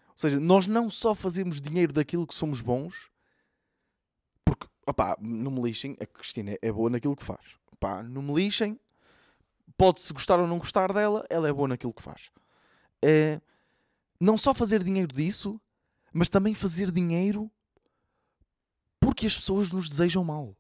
Ou 0.09 0.17
seja, 0.17 0.39
nós 0.39 0.65
não 0.65 0.89
só 0.89 1.13
fazemos 1.13 1.61
dinheiro 1.61 1.93
daquilo 1.93 2.25
que 2.25 2.33
somos 2.33 2.59
bons, 2.59 3.09
porque, 4.43 4.67
opá, 4.85 5.15
não 5.21 5.51
me 5.51 5.61
lixem, 5.61 5.95
a 6.01 6.05
Cristina 6.05 6.57
é 6.61 6.71
boa 6.71 6.89
naquilo 6.89 7.15
que 7.15 7.23
faz. 7.23 7.55
Opá, 7.71 8.01
não 8.01 8.21
me 8.21 8.33
lixem, 8.33 8.79
pode-se 9.77 10.11
gostar 10.11 10.39
ou 10.39 10.47
não 10.47 10.57
gostar 10.57 10.91
dela, 10.91 11.25
ela 11.29 11.47
é 11.47 11.53
boa 11.53 11.67
naquilo 11.67 11.93
que 11.93 12.01
faz. 12.01 12.31
É, 13.03 13.41
não 14.19 14.37
só 14.37 14.53
fazer 14.53 14.83
dinheiro 14.83 15.13
disso, 15.13 15.59
mas 16.13 16.29
também 16.29 16.53
fazer 16.53 16.91
dinheiro 16.91 17.49
porque 18.99 19.25
as 19.25 19.37
pessoas 19.37 19.71
nos 19.71 19.89
desejam 19.89 20.23
mal. 20.23 20.45
Ou 20.45 20.55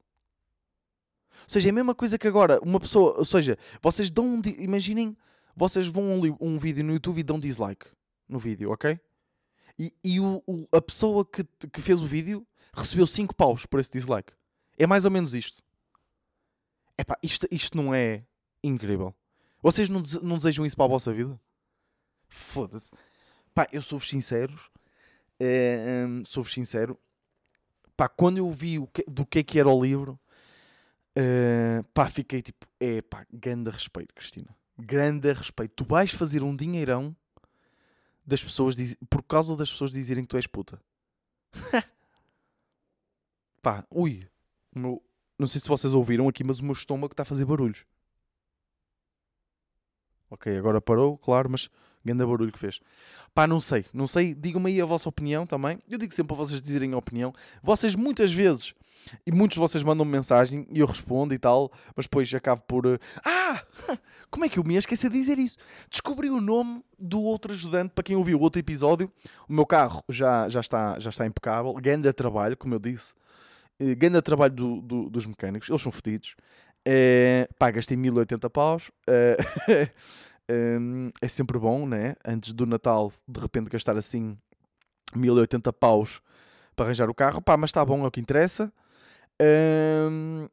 seja, 1.47 1.69
é 1.69 1.71
a 1.71 1.73
mesma 1.73 1.95
coisa 1.95 2.17
que 2.17 2.27
agora 2.27 2.59
uma 2.61 2.79
pessoa, 2.79 3.17
ou 3.17 3.25
seja, 3.25 3.57
vocês 3.81 4.09
dão 4.11 4.25
um, 4.25 4.41
imaginem, 4.57 5.15
vocês 5.55 5.87
vão 5.87 6.03
um, 6.03 6.37
um, 6.39 6.59
vídeo 6.59 6.83
no 6.83 6.93
YouTube 6.93 7.19
e 7.19 7.23
dão 7.23 7.39
dislike 7.39 7.87
no 8.27 8.39
vídeo, 8.39 8.71
ok? 8.71 8.99
E, 9.77 9.93
e 10.03 10.19
o, 10.19 10.43
o, 10.45 10.67
a 10.71 10.81
pessoa 10.81 11.25
que, 11.25 11.43
que 11.71 11.81
fez 11.81 12.01
o 12.01 12.07
vídeo 12.07 12.45
recebeu 12.73 13.07
5 13.07 13.35
paus 13.35 13.65
por 13.65 13.79
esse 13.79 13.91
dislike. 13.91 14.33
É 14.77 14.85
mais 14.85 15.05
ou 15.05 15.11
menos 15.11 15.33
isto. 15.33 15.61
Epá, 16.97 17.17
isto, 17.23 17.47
isto 17.49 17.77
não 17.77 17.93
é 17.93 18.25
incrível. 18.63 19.15
Vocês 19.61 19.89
não, 19.89 20.01
não 20.21 20.37
desejam 20.37 20.65
isso 20.65 20.75
para 20.75 20.85
a 20.85 20.89
vossa 20.89 21.13
vida? 21.13 21.39
Foda-se. 22.29 22.91
Pá, 23.53 23.67
eu 23.71 23.81
sou-vos 23.81 24.07
sinceros. 24.07 24.69
É, 25.39 26.05
hum, 26.07 26.23
sou-vos 26.25 26.53
sincero. 26.53 26.97
Pá, 27.97 28.07
quando 28.07 28.37
eu 28.37 28.49
vi 28.51 28.79
o 28.79 28.87
que, 28.87 29.03
do 29.03 29.25
que 29.25 29.39
é 29.39 29.43
que 29.43 29.59
era 29.59 29.67
o 29.67 29.83
livro, 29.83 30.17
uh, 31.17 31.83
pá, 31.93 32.09
fiquei 32.09 32.41
tipo, 32.41 32.65
é 32.79 33.01
pá, 33.01 33.25
grande 33.31 33.69
respeito, 33.69 34.13
Cristina. 34.13 34.55
Grande 34.77 35.31
respeito. 35.33 35.73
Tu 35.75 35.83
vais 35.83 36.11
fazer 36.11 36.43
um 36.43 36.55
dinheirão 36.55 37.15
das 38.25 38.43
pessoas 38.43 38.75
diz... 38.75 38.95
por 39.09 39.23
causa 39.23 39.57
das 39.57 39.71
pessoas 39.71 39.91
dizerem 39.91 40.23
que 40.23 40.29
tu 40.29 40.37
és 40.37 40.47
puta. 40.47 40.81
pá, 43.61 43.85
ui. 43.89 44.27
No... 44.73 45.01
Não 45.37 45.47
sei 45.47 45.59
se 45.59 45.67
vocês 45.67 45.93
ouviram 45.93 46.27
aqui, 46.27 46.43
mas 46.43 46.59
o 46.59 46.63
meu 46.63 46.73
estômago 46.73 47.13
está 47.13 47.23
a 47.23 47.25
fazer 47.25 47.45
barulhos. 47.45 47.85
Ok, 50.29 50.55
agora 50.57 50.79
parou, 50.79 51.17
claro, 51.17 51.49
mas 51.49 51.69
grande 52.03 52.25
barulho 52.25 52.51
que 52.51 52.59
fez. 52.59 52.79
Pá, 53.33 53.45
não 53.45 53.59
sei, 53.59 53.85
não 53.93 54.07
sei. 54.07 54.33
Digam-me 54.33 54.71
aí 54.71 54.81
a 54.81 54.85
vossa 54.85 55.07
opinião 55.07 55.45
também. 55.45 55.79
Eu 55.89 55.97
digo 55.97 56.13
sempre 56.13 56.35
para 56.35 56.43
vocês 56.43 56.61
dizerem 56.61 56.93
a 56.93 56.97
opinião. 56.97 57.33
Vocês 57.61 57.95
muitas 57.95 58.33
vezes, 58.33 58.73
e 59.25 59.31
muitos 59.31 59.55
de 59.55 59.59
vocês 59.59 59.83
mandam 59.83 60.05
-me 60.05 60.11
mensagem 60.11 60.67
e 60.71 60.79
eu 60.79 60.85
respondo 60.85 61.33
e 61.33 61.39
tal, 61.39 61.71
mas 61.95 62.05
depois 62.05 62.33
acabo 62.33 62.61
por. 62.67 62.85
Uh, 62.85 62.99
ah! 63.25 63.63
Como 64.31 64.45
é 64.45 64.49
que 64.49 64.59
eu 64.59 64.63
me 64.63 64.73
ia 64.73 64.79
esquecer 64.79 65.09
de 65.09 65.17
dizer 65.17 65.39
isso? 65.39 65.57
Descobri 65.89 66.29
o 66.29 66.39
nome 66.39 66.83
do 66.99 67.21
outro 67.21 67.51
ajudante, 67.51 67.93
para 67.95 68.03
quem 68.03 68.15
ouviu 68.15 68.37
o 68.37 68.41
outro 68.41 68.59
episódio. 68.59 69.11
O 69.47 69.53
meu 69.53 69.65
carro 69.65 70.03
já, 70.07 70.47
já, 70.49 70.59
está, 70.59 70.99
já 70.99 71.09
está 71.09 71.25
impecável. 71.25 71.73
Ganda 71.73 72.13
trabalho, 72.13 72.55
como 72.55 72.75
eu 72.75 72.79
disse. 72.79 73.13
Uh, 73.79 73.95
Ganda 73.97 74.21
trabalho 74.21 74.53
do, 74.53 74.81
do, 74.81 75.09
dos 75.09 75.25
mecânicos. 75.25 75.69
Eles 75.69 75.81
são 75.81 75.91
fedidos. 75.91 76.35
Uh, 76.87 77.51
pá, 77.57 77.71
gastei 77.71 77.97
1080 77.97 78.49
paus. 78.49 78.89
Uh, 79.07 79.89
um, 80.49 81.11
é 81.21 81.27
sempre 81.27 81.59
bom, 81.59 81.87
né? 81.87 82.15
Antes 82.25 82.53
do 82.53 82.65
Natal, 82.65 83.11
de 83.27 83.39
repente, 83.39 83.69
gastar 83.69 83.95
assim 83.97 84.37
1080 85.15 85.71
paus 85.73 86.21
para 86.75 86.85
arranjar 86.85 87.09
o 87.09 87.13
carro. 87.13 87.41
Pá, 87.41 87.57
mas 87.57 87.69
está 87.69 87.83
bom, 87.85 88.03
é 88.03 88.07
o 88.07 88.11
que 88.11 88.19
interessa. 88.19 88.71
Um, 89.41 90.47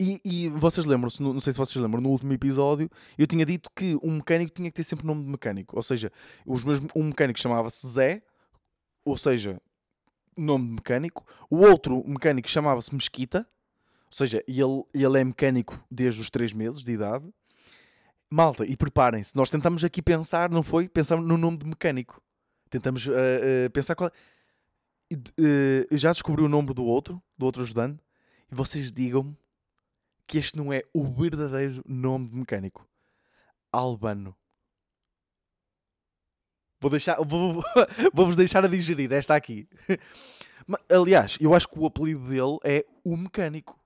e, 0.00 0.20
e, 0.24 0.48
vocês 0.48 0.86
lembram-se, 0.86 1.22
não 1.22 1.40
sei 1.40 1.52
se 1.52 1.58
vocês 1.58 1.76
lembram, 1.82 2.00
no 2.00 2.08
último 2.08 2.32
episódio 2.32 2.88
eu 3.18 3.26
tinha 3.26 3.44
dito 3.44 3.68
que 3.76 3.98
um 4.02 4.14
mecânico 4.14 4.50
tinha 4.50 4.70
que 4.70 4.76
ter 4.76 4.84
sempre 4.84 5.06
nome 5.06 5.24
de 5.24 5.30
mecânico. 5.30 5.76
Ou 5.76 5.82
seja, 5.82 6.10
os 6.46 6.64
meus, 6.64 6.80
um 6.96 7.04
mecânico 7.04 7.38
chamava-se 7.38 7.86
Zé, 7.86 8.22
ou 9.04 9.18
seja, 9.18 9.60
nome 10.36 10.68
de 10.68 10.72
mecânico. 10.72 11.26
O 11.50 11.58
outro 11.58 12.02
mecânico 12.06 12.48
chamava-se 12.48 12.94
Mesquita, 12.94 13.46
ou 14.10 14.16
seja, 14.16 14.42
ele, 14.48 14.84
ele 14.94 15.20
é 15.20 15.24
mecânico 15.24 15.78
desde 15.90 16.20
os 16.20 16.30
3 16.30 16.54
meses 16.54 16.82
de 16.82 16.92
idade. 16.92 17.30
Malta, 18.32 18.64
e 18.64 18.76
preparem-se, 18.76 19.34
nós 19.34 19.50
tentamos 19.50 19.82
aqui 19.82 20.00
pensar, 20.00 20.50
não 20.50 20.62
foi? 20.62 20.88
Pensamos 20.88 21.26
no 21.26 21.36
nome 21.36 21.58
de 21.58 21.66
mecânico. 21.66 22.22
Tentamos 22.70 23.06
uh, 23.06 23.10
uh, 23.10 23.70
pensar 23.72 23.96
qual. 23.96 24.10
Uh, 25.12 25.96
já 25.96 26.12
descobri 26.12 26.40
o 26.40 26.48
nome 26.48 26.72
do 26.72 26.84
outro, 26.84 27.20
do 27.36 27.44
outro 27.44 27.62
ajudante, 27.62 28.00
e 28.50 28.54
vocês 28.54 28.92
digam-me 28.92 29.36
que 30.28 30.38
este 30.38 30.56
não 30.56 30.72
é 30.72 30.84
o 30.94 31.04
verdadeiro 31.04 31.82
nome 31.84 32.28
de 32.28 32.36
mecânico. 32.36 32.88
Albano. 33.72 34.36
Vou 36.80 36.88
deixar, 36.88 37.16
vou, 37.26 37.60
vou-vos 38.14 38.36
deixar 38.36 38.64
a 38.64 38.68
digerir 38.68 39.12
esta 39.12 39.34
aqui. 39.34 39.68
Aliás, 40.88 41.36
eu 41.40 41.52
acho 41.52 41.68
que 41.68 41.80
o 41.80 41.86
apelido 41.86 42.28
dele 42.28 42.58
é 42.62 42.86
o 43.02 43.16
mecânico. 43.16 43.76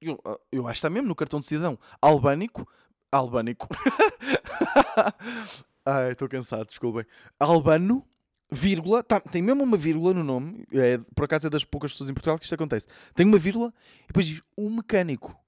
Eu, 0.00 0.20
eu 0.52 0.68
acho 0.68 0.74
que 0.74 0.78
está 0.78 0.90
mesmo 0.90 1.08
no 1.08 1.16
cartão 1.16 1.40
de 1.40 1.46
cidadão. 1.46 1.76
Albânico, 2.00 2.68
Albânico. 3.14 3.68
Ai, 5.86 6.12
estou 6.12 6.28
cansado, 6.28 6.66
desculpem. 6.66 7.04
Albano, 7.38 8.06
vírgula, 8.50 9.02
tá, 9.02 9.20
tem 9.20 9.42
mesmo 9.42 9.62
uma 9.62 9.76
vírgula 9.76 10.14
no 10.14 10.24
nome. 10.24 10.66
É, 10.72 10.98
por 11.14 11.24
acaso 11.24 11.46
é 11.46 11.50
das 11.50 11.64
poucas 11.64 11.92
pessoas 11.92 12.10
em 12.10 12.14
Portugal 12.14 12.38
que 12.38 12.44
isto 12.44 12.54
acontece. 12.54 12.86
Tem 13.14 13.26
uma 13.26 13.38
vírgula 13.38 13.72
e 14.04 14.06
depois 14.08 14.26
diz 14.26 14.42
um 14.56 14.76
mecânico. 14.76 15.38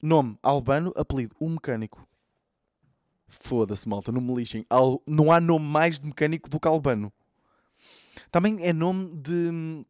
Nome, 0.00 0.38
Albano, 0.42 0.92
apelido, 0.96 1.34
um 1.40 1.50
mecânico. 1.50 2.06
Foda-se, 3.26 3.88
malta, 3.88 4.12
não 4.12 4.20
me 4.20 4.34
lixem. 4.34 4.64
Al... 4.70 5.02
Não 5.06 5.32
há 5.32 5.40
nome 5.40 5.66
mais 5.66 5.98
de 5.98 6.06
mecânico 6.06 6.48
do 6.48 6.60
que 6.60 6.68
Albano. 6.68 7.12
Também 8.30 8.64
é 8.64 8.72
nome 8.72 9.14
de, 9.16 9.84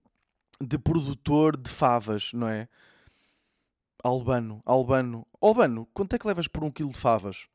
de 0.60 0.78
produtor 0.78 1.56
de 1.56 1.70
favas, 1.70 2.32
não 2.32 2.48
é? 2.48 2.68
Albano, 4.02 4.62
Albano. 4.64 5.26
Albano, 5.40 5.88
quanto 5.92 6.14
é 6.14 6.18
que 6.18 6.26
levas 6.26 6.48
por 6.48 6.62
um 6.64 6.70
quilo 6.70 6.90
de 6.90 6.98
favas? 6.98 7.46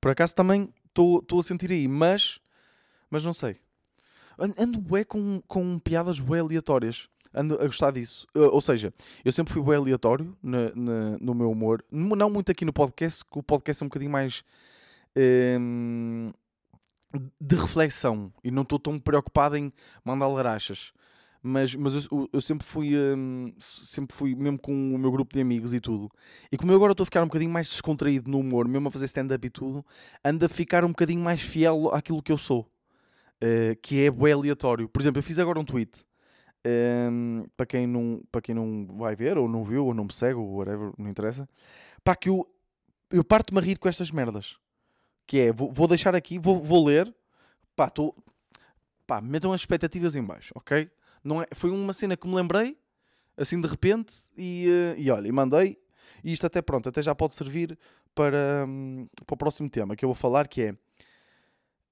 Por 0.00 0.10
acaso 0.10 0.34
também 0.34 0.72
estou 0.86 1.24
a 1.38 1.42
sentir 1.42 1.70
aí, 1.70 1.86
mas. 1.86 2.40
Mas 3.10 3.24
não 3.24 3.32
sei. 3.32 3.60
Ando 4.58 4.80
bué 4.80 5.04
com, 5.04 5.42
com 5.46 5.78
piadas 5.78 6.18
bué 6.18 6.40
aleatórias. 6.40 7.08
Ando 7.34 7.54
a 7.60 7.66
gostar 7.66 7.92
disso. 7.92 8.26
Ou 8.34 8.60
seja, 8.60 8.92
eu 9.24 9.32
sempre 9.32 9.52
fui 9.52 9.62
bué 9.62 9.76
aleatório 9.76 10.36
na, 10.42 10.74
na, 10.74 11.18
no 11.20 11.34
meu 11.34 11.50
humor. 11.50 11.84
Não 11.90 12.30
muito 12.30 12.50
aqui 12.50 12.64
no 12.64 12.72
podcast, 12.72 13.24
que 13.24 13.38
o 13.38 13.42
podcast 13.42 13.82
é 13.82 13.84
um 13.84 13.88
bocadinho 13.88 14.10
mais. 14.10 14.42
Hum, 15.16 16.32
de 17.40 17.56
reflexão. 17.56 18.32
E 18.42 18.50
não 18.50 18.62
estou 18.62 18.78
tão 18.78 18.98
preocupado 18.98 19.56
em 19.56 19.72
mandar 20.04 20.26
larachas 20.28 20.92
mas, 21.42 21.74
mas 21.74 22.06
eu, 22.06 22.30
eu 22.32 22.40
sempre 22.40 22.64
fui 22.64 22.96
um, 22.96 23.52
sempre 23.58 24.16
fui 24.16 24.34
mesmo 24.34 24.58
com 24.58 24.72
o 24.94 24.98
meu 24.98 25.10
grupo 25.10 25.34
de 25.34 25.40
amigos 25.40 25.74
e 25.74 25.80
tudo. 25.80 26.08
E 26.52 26.56
como 26.56 26.70
eu 26.70 26.76
agora 26.76 26.92
estou 26.92 27.02
a 27.02 27.06
ficar 27.06 27.22
um 27.22 27.26
bocadinho 27.26 27.50
mais 27.50 27.68
descontraído 27.68 28.30
no 28.30 28.38
humor, 28.38 28.68
mesmo 28.68 28.86
a 28.88 28.90
fazer 28.90 29.06
stand-up 29.06 29.44
e 29.44 29.50
tudo, 29.50 29.84
ando 30.24 30.44
a 30.44 30.48
ficar 30.48 30.84
um 30.84 30.88
bocadinho 30.88 31.20
mais 31.20 31.40
fiel 31.40 31.92
àquilo 31.92 32.22
que 32.22 32.30
eu 32.30 32.38
sou, 32.38 32.60
uh, 33.42 33.76
que 33.82 34.04
é 34.04 34.10
bem 34.10 34.32
aleatório. 34.32 34.88
Por 34.88 35.02
exemplo, 35.02 35.18
eu 35.18 35.22
fiz 35.22 35.38
agora 35.40 35.58
um 35.58 35.64
tweet. 35.64 36.04
Um, 36.64 37.44
para, 37.56 37.66
quem 37.66 37.88
não, 37.88 38.22
para 38.30 38.40
quem 38.40 38.54
não 38.54 38.86
vai 38.96 39.16
ver, 39.16 39.36
ou 39.36 39.48
não 39.48 39.64
viu, 39.64 39.86
ou 39.86 39.92
não 39.92 40.04
me 40.04 40.12
segue, 40.12 40.34
ou 40.34 40.58
whatever, 40.58 40.92
não 40.96 41.10
interessa, 41.10 41.48
pá, 42.04 42.14
que 42.14 42.28
eu, 42.28 42.48
eu 43.10 43.24
parto-me 43.24 43.58
a 43.58 43.62
rir 43.62 43.78
com 43.80 43.88
estas 43.88 44.12
merdas. 44.12 44.56
Que 45.26 45.38
é, 45.38 45.52
vou, 45.52 45.72
vou 45.72 45.88
deixar 45.88 46.14
aqui, 46.14 46.38
vou, 46.38 46.62
vou 46.62 46.86
ler, 46.86 47.12
pá, 47.74 47.88
estou, 47.88 48.14
pá, 49.08 49.20
metam 49.20 49.52
as 49.52 49.62
expectativas 49.62 50.14
em 50.14 50.22
baixo, 50.22 50.52
ok? 50.54 50.88
Não 51.22 51.42
é, 51.42 51.46
foi 51.54 51.70
uma 51.70 51.92
cena 51.92 52.16
que 52.16 52.26
me 52.26 52.34
lembrei, 52.34 52.78
assim 53.36 53.60
de 53.60 53.68
repente, 53.68 54.14
e, 54.36 54.66
uh, 54.68 55.00
e 55.00 55.10
olha, 55.10 55.28
e 55.28 55.32
mandei. 55.32 55.78
E 56.24 56.32
isto 56.32 56.46
até 56.46 56.60
pronto, 56.60 56.88
até 56.88 57.02
já 57.02 57.14
pode 57.14 57.34
servir 57.34 57.78
para, 58.14 58.64
um, 58.66 59.06
para 59.26 59.34
o 59.34 59.36
próximo 59.36 59.68
tema 59.68 59.96
que 59.96 60.04
eu 60.04 60.08
vou 60.08 60.14
falar, 60.14 60.48
que 60.48 60.62
é. 60.62 60.72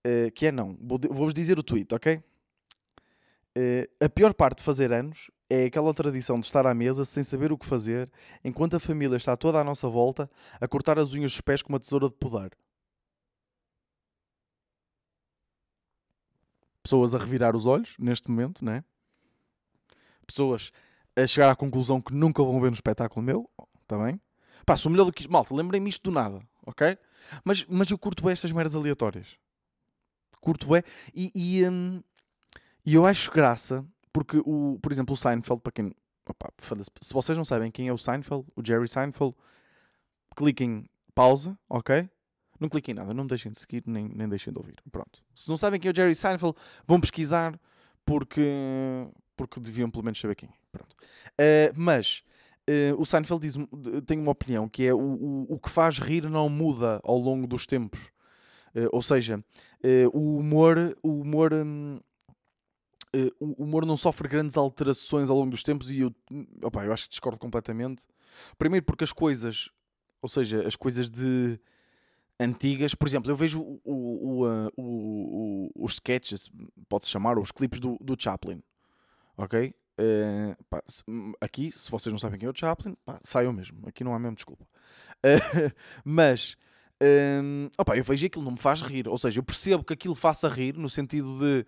Uh, 0.07 0.31
que 0.35 0.47
é 0.47 0.53
não, 0.53 0.79
vou-vos 0.81 1.35
dizer 1.35 1.59
o 1.59 1.63
tweet, 1.63 1.95
ok? 1.95 2.17
Uh, 2.17 4.05
a 4.05 4.09
pior 4.09 4.33
parte 4.33 4.59
de 4.59 4.65
fazer 4.65 4.93
anos 4.93 5.31
é 5.51 5.65
aquela 5.65 5.93
tradição 5.93 6.39
de 6.39 6.47
estar 6.47 6.67
à 6.67 6.73
mesa 6.73 7.05
sem 7.05 7.25
saber 7.25 7.51
o 7.53 7.59
que 7.59 7.67
fazer, 7.67 8.11
enquanto 8.45 8.77
a 8.77 8.81
família 8.81 9.17
está 9.17 9.37
toda 9.37 9.59
à 9.59 9.65
nossa 9.65 9.89
volta 9.89 10.31
a 10.61 10.69
cortar 10.69 10.99
as 10.99 11.13
unhas 11.13 11.33
dos 11.33 11.41
pés 11.41 11.61
com 11.61 11.73
uma 11.73 11.81
tesoura 11.81 12.09
de 12.09 12.15
podar. 12.15 12.51
Pessoas 16.83 17.15
a 17.15 17.19
revirar 17.19 17.55
os 17.57 17.67
olhos 17.67 17.97
neste 17.99 18.31
momento, 18.31 18.65
né? 18.65 18.85
Pessoas 20.31 20.71
a 21.17 21.27
chegar 21.27 21.51
à 21.51 21.57
conclusão 21.57 22.01
que 22.01 22.15
nunca 22.15 22.43
vão 22.43 22.61
ver 22.61 22.69
um 22.69 22.75
espetáculo 22.75 23.25
meu, 23.25 23.51
está 23.83 23.99
bem? 23.99 24.21
Pá, 24.65 24.77
sou 24.77 24.91
melhor 24.91 25.05
do 25.05 25.13
que 25.13 25.23
isto. 25.23 25.33
Malta, 25.33 25.55
lembrei-me 25.55 25.91
isto 25.91 26.03
do 26.05 26.11
nada, 26.11 26.41
ok? 26.67 26.97
Mas, 27.45 27.65
mas 27.69 27.91
eu 27.91 27.99
curto 27.99 28.23
bem 28.23 28.33
estas 28.33 28.53
meras 28.53 28.75
aleatórias. 28.75 29.37
Curto 30.41 30.69
bem. 30.69 30.83
E, 31.15 31.31
e, 31.35 31.69
hum, 31.69 32.03
e 32.85 32.95
eu 32.95 33.05
acho 33.05 33.31
graça, 33.31 33.85
porque, 34.13 34.41
o, 34.45 34.79
por 34.81 34.93
exemplo, 34.93 35.15
o 35.15 35.17
Seinfeld, 35.17 35.61
para 35.61 35.73
quem... 35.73 35.95
Opa, 36.27 36.53
se 37.01 37.13
vocês 37.13 37.37
não 37.37 37.45
sabem 37.45 37.71
quem 37.71 37.89
é 37.89 37.93
o 37.93 37.99
Seinfeld, 37.99 38.47
o 38.55 38.65
Jerry 38.65 38.89
Seinfeld, 38.89 39.35
cliquem 40.37 40.89
pausa, 41.15 41.59
ok? 41.69 42.09
Não 42.59 42.69
cliquem 42.69 42.95
nada, 42.95 43.13
não 43.13 43.27
deixem 43.27 43.51
de 43.51 43.59
seguir, 43.59 43.83
nem, 43.87 44.09
nem 44.09 44.29
deixem 44.29 44.53
de 44.53 44.59
ouvir. 44.59 44.77
Pronto. 44.93 45.23
Se 45.35 45.49
não 45.49 45.57
sabem 45.57 45.81
quem 45.81 45.89
é 45.89 45.93
o 45.93 45.97
Jerry 45.97 46.15
Seinfeld, 46.15 46.57
vão 46.87 47.01
pesquisar, 47.01 47.59
porque, 48.05 48.43
porque 49.40 49.59
deviam 49.59 49.90
pelo 49.90 50.04
menos 50.04 50.20
saber 50.20 50.35
quem. 50.35 50.50
Pronto. 50.70 50.92
Uh, 50.92 51.73
mas 51.75 52.23
uh, 52.68 53.00
o 53.00 53.06
Seinfeld 53.06 53.40
diz, 53.40 53.54
tem 54.04 54.18
uma 54.18 54.32
opinião 54.32 54.68
que 54.68 54.87
é 54.87 54.92
o, 54.92 54.99
o, 54.99 55.54
o 55.54 55.59
que 55.59 55.70
faz 55.70 55.99
rir 55.99 56.28
não 56.28 56.47
muda 56.50 57.00
ao 57.02 57.16
longo 57.16 57.47
dos 57.47 57.64
tempos. 57.64 58.12
Uh, 58.75 58.88
ou 58.92 59.00
seja, 59.00 59.42
o 60.12 60.37
humor, 60.37 60.94
o 61.02 61.20
humor 61.23 61.54
um, 61.54 61.99
o 63.40 63.64
humor 63.64 63.87
não 63.87 63.97
sofre 63.97 64.28
grandes 64.28 64.59
alterações 64.59 65.30
ao 65.30 65.38
longo 65.38 65.50
dos 65.50 65.62
tempos 65.62 65.90
e 65.90 66.00
eu, 66.00 66.14
opa, 66.62 66.85
eu 66.85 66.92
acho 66.92 67.04
que 67.04 67.11
discordo 67.11 67.38
completamente. 67.38 68.04
Primeiro 68.59 68.85
porque 68.85 69.04
as 69.04 69.12
coisas, 69.12 69.70
ou 70.20 70.28
seja, 70.28 70.68
as 70.68 70.76
coisas 70.76 71.11
de 71.11 71.59
antigas, 72.38 72.94
por 72.94 73.09
exemplo, 73.09 73.32
eu 73.32 73.37
vejo 73.37 73.62
o, 73.62 73.80
o, 73.85 74.70
o 74.76 75.70
os 75.75 75.94
sketches, 75.94 76.50
pode-se 76.88 77.11
chamar, 77.11 77.38
os 77.38 77.50
clipes 77.50 77.80
do, 77.80 77.97
do 78.00 78.14
Chaplin, 78.16 78.62
ok? 79.40 79.75
Uh, 79.99 80.64
pá, 80.70 80.82
se, 80.87 81.02
aqui, 81.40 81.70
se 81.73 81.90
vocês 81.90 82.12
não 82.12 82.18
sabem 82.18 82.38
quem 82.38 82.47
é 82.47 82.50
o 82.50 82.56
Chaplin, 82.56 82.97
pá, 83.04 83.18
saiam 83.23 83.52
mesmo, 83.52 83.87
aqui 83.87 84.02
não 84.04 84.14
há 84.14 84.18
mesmo 84.18 84.37
desculpa. 84.37 84.64
Uh, 85.25 85.73
mas 86.04 86.56
um, 87.02 87.68
opa, 87.78 87.97
eu 87.97 88.04
vejo 88.04 88.26
aquilo 88.26 88.44
não 88.44 88.52
me 88.52 88.59
faz 88.59 88.82
rir, 88.82 89.09
ou 89.09 89.18
seja, 89.18 89.40
eu 89.40 89.44
percebo 89.44 89.85
que 89.85 89.92
aquilo 89.92 90.14
faça 90.14 90.49
rir 90.49 90.76
no 90.76 90.88
sentido 90.88 91.38
de 91.38 91.66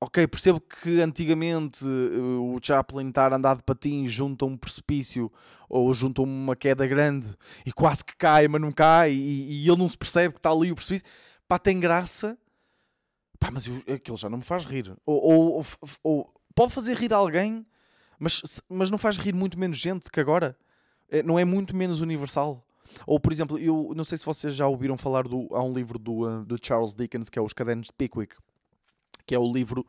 ok, 0.00 0.26
percebo 0.26 0.60
que 0.60 1.00
antigamente 1.00 1.84
uh, 1.86 2.54
o 2.54 2.58
Chaplin 2.62 3.08
estar 3.08 3.32
a 3.32 3.36
andar 3.36 3.56
de 3.56 3.62
patins 3.62 4.10
junto 4.10 4.44
a 4.44 4.48
um 4.48 4.56
precipício 4.56 5.32
ou 5.68 5.92
junto 5.94 6.22
a 6.22 6.24
uma 6.24 6.56
queda 6.56 6.86
grande 6.86 7.34
e 7.64 7.72
quase 7.72 8.04
que 8.04 8.16
cai, 8.16 8.48
mas 8.48 8.60
não 8.60 8.72
cai 8.72 9.12
e, 9.12 9.64
e 9.64 9.68
ele 9.68 9.78
não 9.78 9.88
se 9.88 9.96
percebe 9.96 10.34
que 10.34 10.38
está 10.38 10.50
ali 10.50 10.72
o 10.72 10.74
precipício, 10.74 11.06
pá, 11.48 11.58
tem 11.58 11.78
graça, 11.80 12.38
pá, 13.38 13.50
mas 13.50 13.66
eu, 13.66 13.82
aquilo 13.94 14.16
já 14.16 14.28
não 14.28 14.38
me 14.38 14.44
faz 14.44 14.64
rir. 14.64 14.94
Ou, 15.06 15.22
ou, 15.22 15.66
ou, 16.02 16.33
pode 16.54 16.72
fazer 16.72 16.96
rir 16.96 17.12
alguém, 17.12 17.66
mas, 18.18 18.60
mas 18.68 18.90
não 18.90 18.98
faz 18.98 19.16
rir 19.16 19.34
muito 19.34 19.58
menos 19.58 19.78
gente 19.78 20.10
que 20.10 20.20
agora. 20.20 20.56
É, 21.10 21.22
não 21.22 21.38
é 21.38 21.44
muito 21.44 21.76
menos 21.76 22.00
universal. 22.00 22.66
Ou, 23.06 23.18
por 23.20 23.32
exemplo, 23.32 23.58
eu 23.58 23.92
não 23.94 24.04
sei 24.04 24.16
se 24.18 24.24
vocês 24.24 24.54
já 24.54 24.66
ouviram 24.66 24.96
falar 24.96 25.24
do. 25.24 25.48
Há 25.52 25.62
um 25.62 25.72
livro 25.72 25.98
do, 25.98 26.26
uh, 26.26 26.44
do 26.44 26.58
Charles 26.60 26.94
Dickens 26.94 27.28
que 27.28 27.38
é 27.38 27.42
Os 27.42 27.52
Cadernos 27.52 27.86
de 27.86 27.92
Pickwick 27.92 28.36
que 29.26 29.34
é 29.34 29.38
o 29.38 29.50
livro 29.50 29.86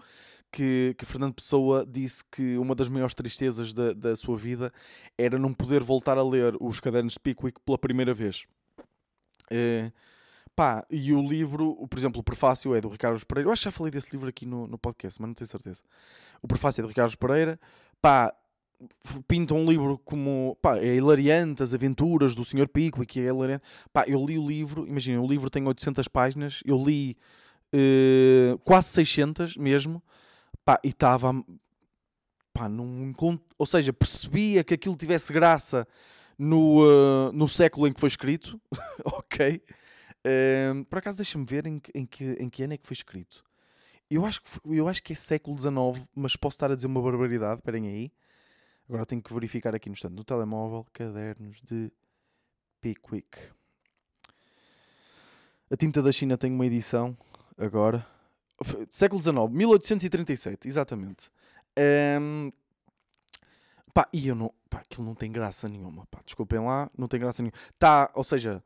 que, 0.52 0.96
que 0.98 1.06
Fernando 1.06 1.34
Pessoa 1.34 1.86
disse 1.86 2.24
que 2.32 2.58
uma 2.58 2.74
das 2.74 2.88
maiores 2.88 3.14
tristezas 3.14 3.74
da, 3.74 3.94
da 3.94 4.16
sua 4.16 4.38
vida 4.38 4.72
era 5.18 5.38
não 5.38 5.54
poder 5.54 5.84
voltar 5.84 6.18
a 6.18 6.24
ler 6.24 6.56
os 6.62 6.80
cadernos 6.80 7.14
de 7.14 7.20
Pickwick 7.20 7.60
pela 7.62 7.78
primeira 7.78 8.14
vez. 8.14 8.46
É, 9.50 9.92
pá, 10.56 10.86
e 10.90 11.14
o 11.14 11.22
livro, 11.22 11.88
por 11.88 12.00
exemplo, 12.00 12.22
o 12.22 12.24
prefácio 12.24 12.74
é 12.74 12.82
do 12.82 12.88
Ricardo 12.88 13.24
Pereira. 13.26 13.50
Eu 13.50 13.54
acho 13.54 13.64
que 13.64 13.66
já 13.66 13.72
falei 13.72 13.92
desse 13.92 14.12
livro 14.12 14.30
aqui 14.30 14.46
no, 14.46 14.68
no 14.68 14.78
podcast, 14.78 15.22
mas 15.22 15.28
não 15.28 15.34
tenho 15.34 15.48
certeza. 15.48 15.82
O 16.42 16.48
prefácio 16.48 16.82
é 16.82 16.84
do 16.84 16.88
Ricardo 16.88 17.18
Pereira. 17.18 17.60
Pá, 18.02 18.34
pinta 19.28 19.54
um 19.54 19.70
livro 19.70 20.00
como 20.04 20.58
pá, 20.62 20.78
é 20.78 20.96
hilariante, 20.96 21.64
as 21.64 21.74
aventuras 21.74 22.36
do 22.36 22.46
Sr. 22.46 22.68
Pickwick, 22.68 23.20
é 23.20 23.26
hilariante. 23.26 23.64
Pá, 23.92 24.06
eu 24.08 24.24
li 24.26 24.38
o 24.38 24.48
livro, 24.48 24.88
imagina, 24.88 25.22
o 25.22 25.28
livro 25.28 25.50
tem 25.50 25.66
800 25.66 26.08
páginas, 26.08 26.62
eu 26.66 26.82
li 26.82 27.18
uh, 27.74 28.58
quase 28.60 28.90
600 28.90 29.58
mesmo, 29.58 30.02
pá, 30.64 30.80
e 30.84 30.90
estava, 30.90 31.34
pá, 32.54 32.70
num 32.70 33.14
ou 33.58 33.66
seja, 33.66 33.92
percebia 33.92 34.64
que 34.64 34.74
aquilo 34.74 34.96
tivesse 34.96 35.34
graça 35.34 35.88
no, 36.38 36.84
uh, 36.84 37.32
no 37.34 37.48
século 37.48 37.88
em 37.88 37.94
que 37.94 38.00
foi 38.00 38.08
escrito, 38.08 38.60
ok? 39.06 39.62
Uh, 40.26 40.84
por 40.86 40.98
acaso 40.98 41.18
deixa-me 41.18 41.46
ver 41.46 41.68
em, 41.68 41.80
em, 41.94 42.06
que, 42.06 42.24
em 42.40 42.50
que 42.50 42.64
ano 42.64 42.74
é 42.74 42.78
que 42.78 42.88
foi 42.88 42.96
escrito. 42.96 43.44
Eu 44.10 44.26
acho, 44.26 44.42
que, 44.42 44.50
eu 44.66 44.88
acho 44.88 45.04
que 45.04 45.14
é 45.14 45.16
século 45.16 45.58
XIX, 45.58 46.08
mas 46.16 46.36
posso 46.36 46.56
estar 46.56 46.72
a 46.72 46.76
dizer 46.76 46.88
uma 46.88 47.02
barbaridade, 47.02 47.60
esperem 47.60 47.88
aí. 47.88 48.12
Agora 48.88 49.06
tenho 49.06 49.22
que 49.22 49.34
verificar 49.34 49.74
aqui 49.76 49.90
no 49.90 49.94
instante. 49.94 50.14
No 50.14 50.24
telemóvel, 50.24 50.86
cadernos 50.94 51.62
de 51.62 51.92
Pickwick. 52.82 53.38
A 55.72 55.76
tinta 55.76 56.02
da 56.02 56.12
China 56.12 56.38
tem 56.38 56.52
uma 56.52 56.66
edição 56.66 57.18
agora. 57.58 58.06
Século 58.90 59.22
XIX, 59.22 59.36
1837, 59.50 60.68
exatamente. 60.68 61.32
Um, 62.22 62.52
pá, 63.94 64.08
e 64.14 64.28
eu 64.28 64.36
não. 64.36 64.54
Pá, 64.70 64.80
aquilo 64.80 65.06
não 65.06 65.16
tem 65.16 65.32
graça 65.32 65.68
nenhuma. 65.68 66.06
Pá, 66.08 66.22
desculpem 66.24 66.60
lá, 66.60 66.90
não 66.98 67.08
tem 67.08 67.20
graça 67.20 67.42
nenhuma. 67.42 67.58
Tá, 67.78 68.12
ou 68.14 68.24
seja, 68.24 68.64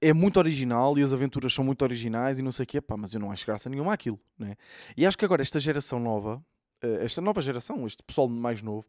é 0.00 0.12
muito 0.12 0.38
original 0.38 0.98
e 0.98 1.02
as 1.02 1.12
aventuras 1.12 1.52
são 1.52 1.64
muito 1.64 1.82
originais 1.82 2.38
e 2.38 2.42
não 2.42 2.52
sei 2.52 2.64
o 2.64 2.66
quê, 2.66 2.80
pá, 2.80 2.96
mas 2.96 3.12
eu 3.14 3.20
não 3.20 3.30
acho 3.30 3.46
graça 3.46 3.68
nenhuma 3.68 3.92
aquilo, 3.92 4.18
né? 4.38 4.56
E 4.96 5.06
acho 5.06 5.18
que 5.18 5.24
agora 5.24 5.42
esta 5.42 5.58
geração 5.58 5.98
nova, 5.98 6.42
eh, 6.82 7.04
esta 7.04 7.20
nova 7.20 7.42
geração, 7.42 7.86
este 7.86 8.02
pessoal 8.02 8.28
mais 8.28 8.62
novo, 8.62 8.86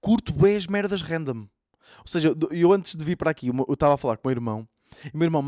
curto 0.00 0.32
bem 0.32 0.56
as 0.56 0.66
merdas 0.66 1.02
random. 1.02 1.46
Ou 2.00 2.06
seja, 2.06 2.34
eu 2.50 2.72
antes 2.72 2.94
de 2.96 3.04
vir 3.04 3.16
para 3.16 3.30
aqui, 3.30 3.48
eu 3.48 3.72
estava 3.72 3.94
a 3.94 3.98
falar 3.98 4.16
com 4.16 4.28
o 4.28 4.30
meu 4.30 4.36
irmão 4.36 4.68
e 5.04 5.16
o 5.16 5.18
meu 5.18 5.26
irmão 5.26 5.42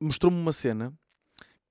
mostrou-me 0.00 0.38
uma 0.38 0.52
cena 0.52 0.92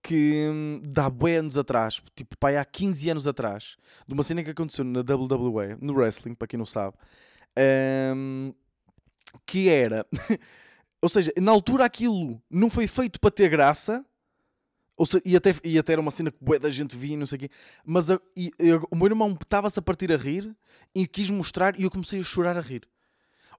que 0.03 0.49
hum, 0.51 0.81
dá 0.83 1.09
bué 1.09 1.37
anos 1.37 1.57
atrás, 1.57 2.01
tipo, 2.13 2.37
pai, 2.37 2.57
há 2.57 2.65
15 2.65 3.09
anos 3.09 3.25
atrás, 3.25 3.77
de 4.05 4.13
uma 4.13 4.21
cena 4.21 4.43
que 4.43 4.49
aconteceu 4.49 4.83
na 4.83 4.99
WWE, 4.99 5.77
no 5.79 5.93
wrestling, 5.93 6.35
para 6.35 6.47
quem 6.47 6.57
não 6.57 6.65
sabe, 6.65 6.97
um, 8.15 8.53
que 9.45 9.69
era, 9.69 10.05
ou 11.03 11.09
seja, 11.09 11.33
na 11.35 11.51
altura 11.51 11.83
aquilo 11.83 12.41
não 12.49 12.69
foi 12.69 12.87
feito 12.87 13.19
para 13.19 13.29
ter 13.29 13.49
graça, 13.49 14.05
ou 14.95 15.05
seja, 15.05 15.21
e, 15.25 15.35
até, 15.35 15.53
e 15.61 15.77
até 15.77 15.91
era 15.91 16.01
uma 16.01 16.11
cena 16.11 16.31
que 16.31 16.37
bué 16.39 16.57
da 16.57 16.71
gente 16.71 16.95
via 16.95 17.17
não 17.17 17.25
sei 17.25 17.35
o 17.35 17.39
quê, 17.41 17.49
mas 17.83 18.09
a, 18.09 18.17
e, 18.37 18.51
e, 18.57 18.73
o 18.89 18.95
meu 18.95 19.07
irmão 19.07 19.37
estava-se 19.41 19.77
a 19.77 19.81
partir 19.81 20.13
a 20.13 20.15
rir 20.15 20.55
e 20.95 21.05
quis 21.05 21.29
mostrar 21.29 21.77
e 21.77 21.83
eu 21.83 21.91
comecei 21.91 22.21
a 22.21 22.23
chorar 22.23 22.55
a 22.55 22.61
rir. 22.61 22.87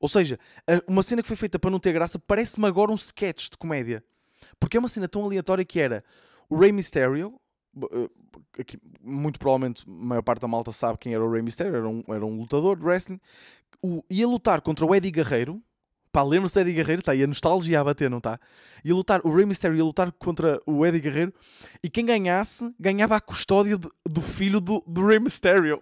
Ou 0.00 0.09
seja, 0.09 0.38
uma 0.88 1.02
cena 1.02 1.20
que 1.20 1.28
foi 1.28 1.37
feita 1.37 1.59
para 1.59 1.70
não 1.70 1.78
ter 1.78 1.92
graça 1.92 2.18
parece-me 2.18 2.66
agora 2.66 2.90
um 2.90 2.94
sketch 2.94 3.50
de 3.50 3.59
comédia. 3.59 4.02
Porque 4.59 4.78
é 4.78 4.80
uma 4.80 4.88
cena 4.88 5.07
tão 5.07 5.22
aleatória 5.22 5.66
que 5.66 5.78
era 5.78 6.02
o 6.48 6.57
Rey 6.57 6.72
Mysterio, 6.72 7.38
eh, 7.92 8.09
muito 9.02 9.38
provavelmente 9.38 9.85
a 9.87 9.90
maior 9.90 10.22
parte 10.22 10.40
da 10.40 10.48
malta 10.48 10.72
sabe 10.72 10.98
quem 10.98 11.12
era 11.12 11.22
o 11.22 11.30
Rey 11.30 11.42
Mysterio, 11.42 11.76
era 11.76 11.88
um, 11.88 12.02
era 12.09 12.24
um 12.24 12.38
lutador 12.38 12.78
de 12.78 12.85
wrestling, 12.85 13.20
o, 13.83 14.02
ia 14.09 14.26
lutar 14.26 14.62
contra 14.62 14.87
o 14.87 14.94
Eddie 14.94 15.11
Guerreiro. 15.11 15.62
Pá, 16.14 16.22
lembra-se 16.22 16.55
do 16.55 16.61
Eddie 16.61 16.74
Guerreiro? 16.74 17.00
Está 17.00 17.11
aí 17.11 17.24
a 17.24 17.27
nostalgia 17.27 17.81
a 17.81 17.83
bater, 17.83 18.09
não 18.09 18.18
está? 18.18 18.38
Ia 18.85 18.94
lutar, 18.94 19.20
o 19.24 19.35
Rey 19.35 19.44
Mysterio 19.44 19.77
ia 19.77 19.83
lutar 19.83 20.12
contra 20.12 20.61
o 20.64 20.87
Eddie 20.87 21.00
Guerreiro 21.00 21.35
e 21.83 21.90
quem 21.90 22.07
ganhasse 22.07 22.72
ganhava 22.79 23.16
a 23.16 23.20
custódia 23.20 23.77
do, 23.77 23.92
do 24.09 24.22
filho 24.22 24.61
do, 24.61 24.81
do 24.87 25.05
Rey 25.05 25.18
Mysterio. 25.18 25.81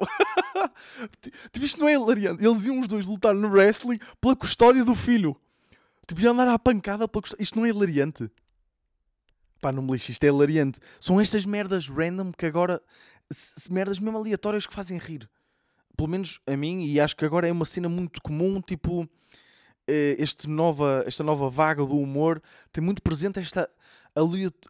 tipo, 1.53 1.67
isto 1.67 1.79
não 1.79 1.87
é 1.87 1.93
hilariante. 1.93 2.43
Eles 2.43 2.65
iam 2.65 2.81
os 2.81 2.89
dois 2.89 3.05
lutar 3.05 3.35
no 3.35 3.47
wrestling 3.47 3.99
pela 4.23 4.35
custódia 4.35 4.83
do 4.87 4.95
filho. 4.95 5.37
Tipo, 6.09 6.23
ia 6.23 6.31
andar 6.31 6.49
à 6.49 6.59
pancada 6.59 7.07
pela 7.07 7.21
custódia. 7.21 7.43
Isto 7.43 7.59
não 7.59 7.67
é 7.67 7.69
hilariante. 7.69 8.31
Pá, 9.61 9.71
não 9.71 9.83
me 9.83 9.93
lixe, 9.93 10.13
isto 10.13 10.25
é 10.25 10.29
hilariante. 10.29 10.81
São 10.99 11.21
estas 11.21 11.45
merdas 11.45 11.89
random 11.89 12.33
que 12.33 12.47
agora. 12.47 12.81
Merdas 13.71 13.99
mesmo 13.99 14.17
aleatórias 14.17 14.67
que 14.67 14.73
fazem 14.73 14.97
rir. 14.97 15.29
Pelo 15.95 16.09
menos 16.09 16.41
a 16.47 16.57
mim, 16.57 16.87
e 16.87 16.99
acho 16.99 17.15
que 17.15 17.27
agora 17.27 17.47
é 17.47 17.53
uma 17.53 17.67
cena 17.67 17.91
muito 17.91 18.23
comum, 18.23 18.63
tipo. 18.63 19.07
Eh, 19.87 20.17
este 20.19 20.49
nova, 20.49 21.05
esta 21.07 21.25
nova 21.25 21.49
vaga 21.49 21.85
do 21.85 21.99
humor 21.99 22.41
tem 22.73 22.83
muito 22.83 23.03
presente 23.03 23.41
esta 23.41 23.69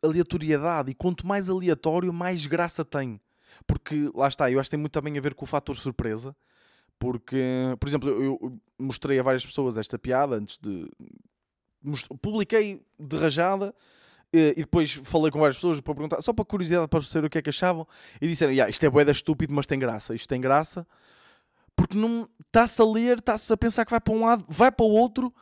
aleatoriedade. 0.02 0.90
E 0.90 0.94
quanto 0.94 1.26
mais 1.26 1.50
aleatório, 1.50 2.12
mais 2.12 2.46
graça 2.46 2.84
tem. 2.84 3.20
Porque, 3.66 4.10
lá 4.14 4.28
está, 4.28 4.50
eu 4.50 4.58
acho 4.58 4.68
que 4.68 4.76
tem 4.76 4.80
muito 4.80 4.92
também 4.92 5.16
a 5.18 5.20
ver 5.20 5.34
com 5.34 5.44
o 5.44 5.48
fator 5.48 5.76
surpresa. 5.76 6.34
Porque, 6.98 7.42
por 7.80 7.88
exemplo, 7.88 8.08
eu 8.10 8.60
mostrei 8.78 9.18
a 9.18 9.22
várias 9.22 9.44
pessoas 9.44 9.76
esta 9.76 9.98
piada 9.98 10.36
antes 10.36 10.58
de. 10.58 10.88
Publiquei 12.22 12.80
de 12.98 13.16
rajada 13.16 13.74
e 14.32 14.54
depois 14.54 14.92
falei 15.02 15.32
com 15.32 15.40
várias 15.40 15.56
pessoas 15.56 15.80
para 15.80 15.94
perguntar, 15.94 16.22
só 16.22 16.32
para 16.32 16.44
curiosidade, 16.44 16.86
para 16.86 17.02
saber 17.02 17.26
o 17.26 17.30
que 17.30 17.38
é 17.38 17.42
que 17.42 17.50
achavam, 17.50 17.86
e 18.20 18.28
disseram: 18.28 18.52
yeah, 18.52 18.70
Isto 18.70 18.86
é 18.86 18.88
boeda 18.88 19.10
estúpido, 19.10 19.52
mas 19.52 19.66
tem 19.66 19.80
graça. 19.80 20.14
Isto 20.14 20.28
tem 20.28 20.40
graça 20.40 20.86
porque 21.76 21.96
não 21.96 22.28
está-se 22.46 22.80
a 22.80 22.84
ler, 22.84 23.18
está-se 23.18 23.52
a 23.52 23.56
pensar 23.56 23.84
que 23.84 23.90
vai 23.90 24.00
para 24.00 24.14
um 24.14 24.24
lado, 24.24 24.44
vai 24.48 24.70
para 24.70 24.84
o 24.84 24.90
outro, 24.90 25.32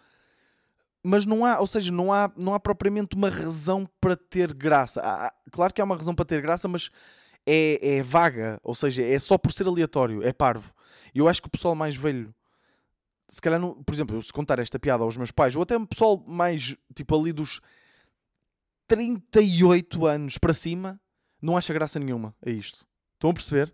mas 1.03 1.25
não 1.27 1.45
há, 1.45 1.59
ou 1.61 1.67
seja, 1.67 1.91
não 1.91 2.13
há, 2.13 2.31
não 2.37 2.55
há 2.55 2.61
propriamente 2.61 3.17
uma 3.17 3.29
razão 3.29 3.89
para 4.01 4.17
ter 4.17 4.53
graça. 4.53 5.01
Há, 5.03 5.33
claro 5.51 5.73
que 5.73 5.81
há 5.81 5.85
uma 5.85 5.97
razão 5.97 6.15
para 6.15 6.25
ter 6.25 6.41
graça, 6.41 6.69
mas 6.69 6.91
é, 7.47 7.97
é 7.99 8.03
vaga, 8.03 8.61
ou 8.63 8.75
seja, 8.75 9.03
é 9.03 9.19
só 9.19 9.37
por 9.39 9.53
ser 9.53 9.67
aleatório, 9.67 10.23
é 10.23 10.33
parvo. 10.33 10.73
E 11.15 11.19
eu 11.19 11.29
acho 11.29 11.41
que 11.41 11.49
o 11.49 11.51
pessoal 11.51 11.75
mais 11.75 11.97
velho 11.97 12.35
se 13.31 13.41
calhar, 13.41 13.61
não, 13.61 13.81
por 13.83 13.95
exemplo, 13.95 14.21
se 14.21 14.33
contar 14.33 14.59
esta 14.59 14.79
piada 14.79 15.05
aos 15.05 15.17
meus 15.17 15.31
pais, 15.31 15.55
ou 15.55 15.63
até 15.63 15.77
o 15.77 15.87
pessoal 15.87 16.23
mais, 16.27 16.77
tipo, 16.95 17.19
ali 17.19 17.33
dos 17.33 17.61
38 18.89 20.05
anos 20.05 20.37
para 20.37 20.53
cima 20.53 21.01
não 21.41 21.57
acha 21.57 21.73
graça 21.73 22.01
nenhuma 22.01 22.35
a 22.45 22.51
isto. 22.51 22.85
Estão 23.15 23.31
a 23.31 23.33
perceber? 23.35 23.73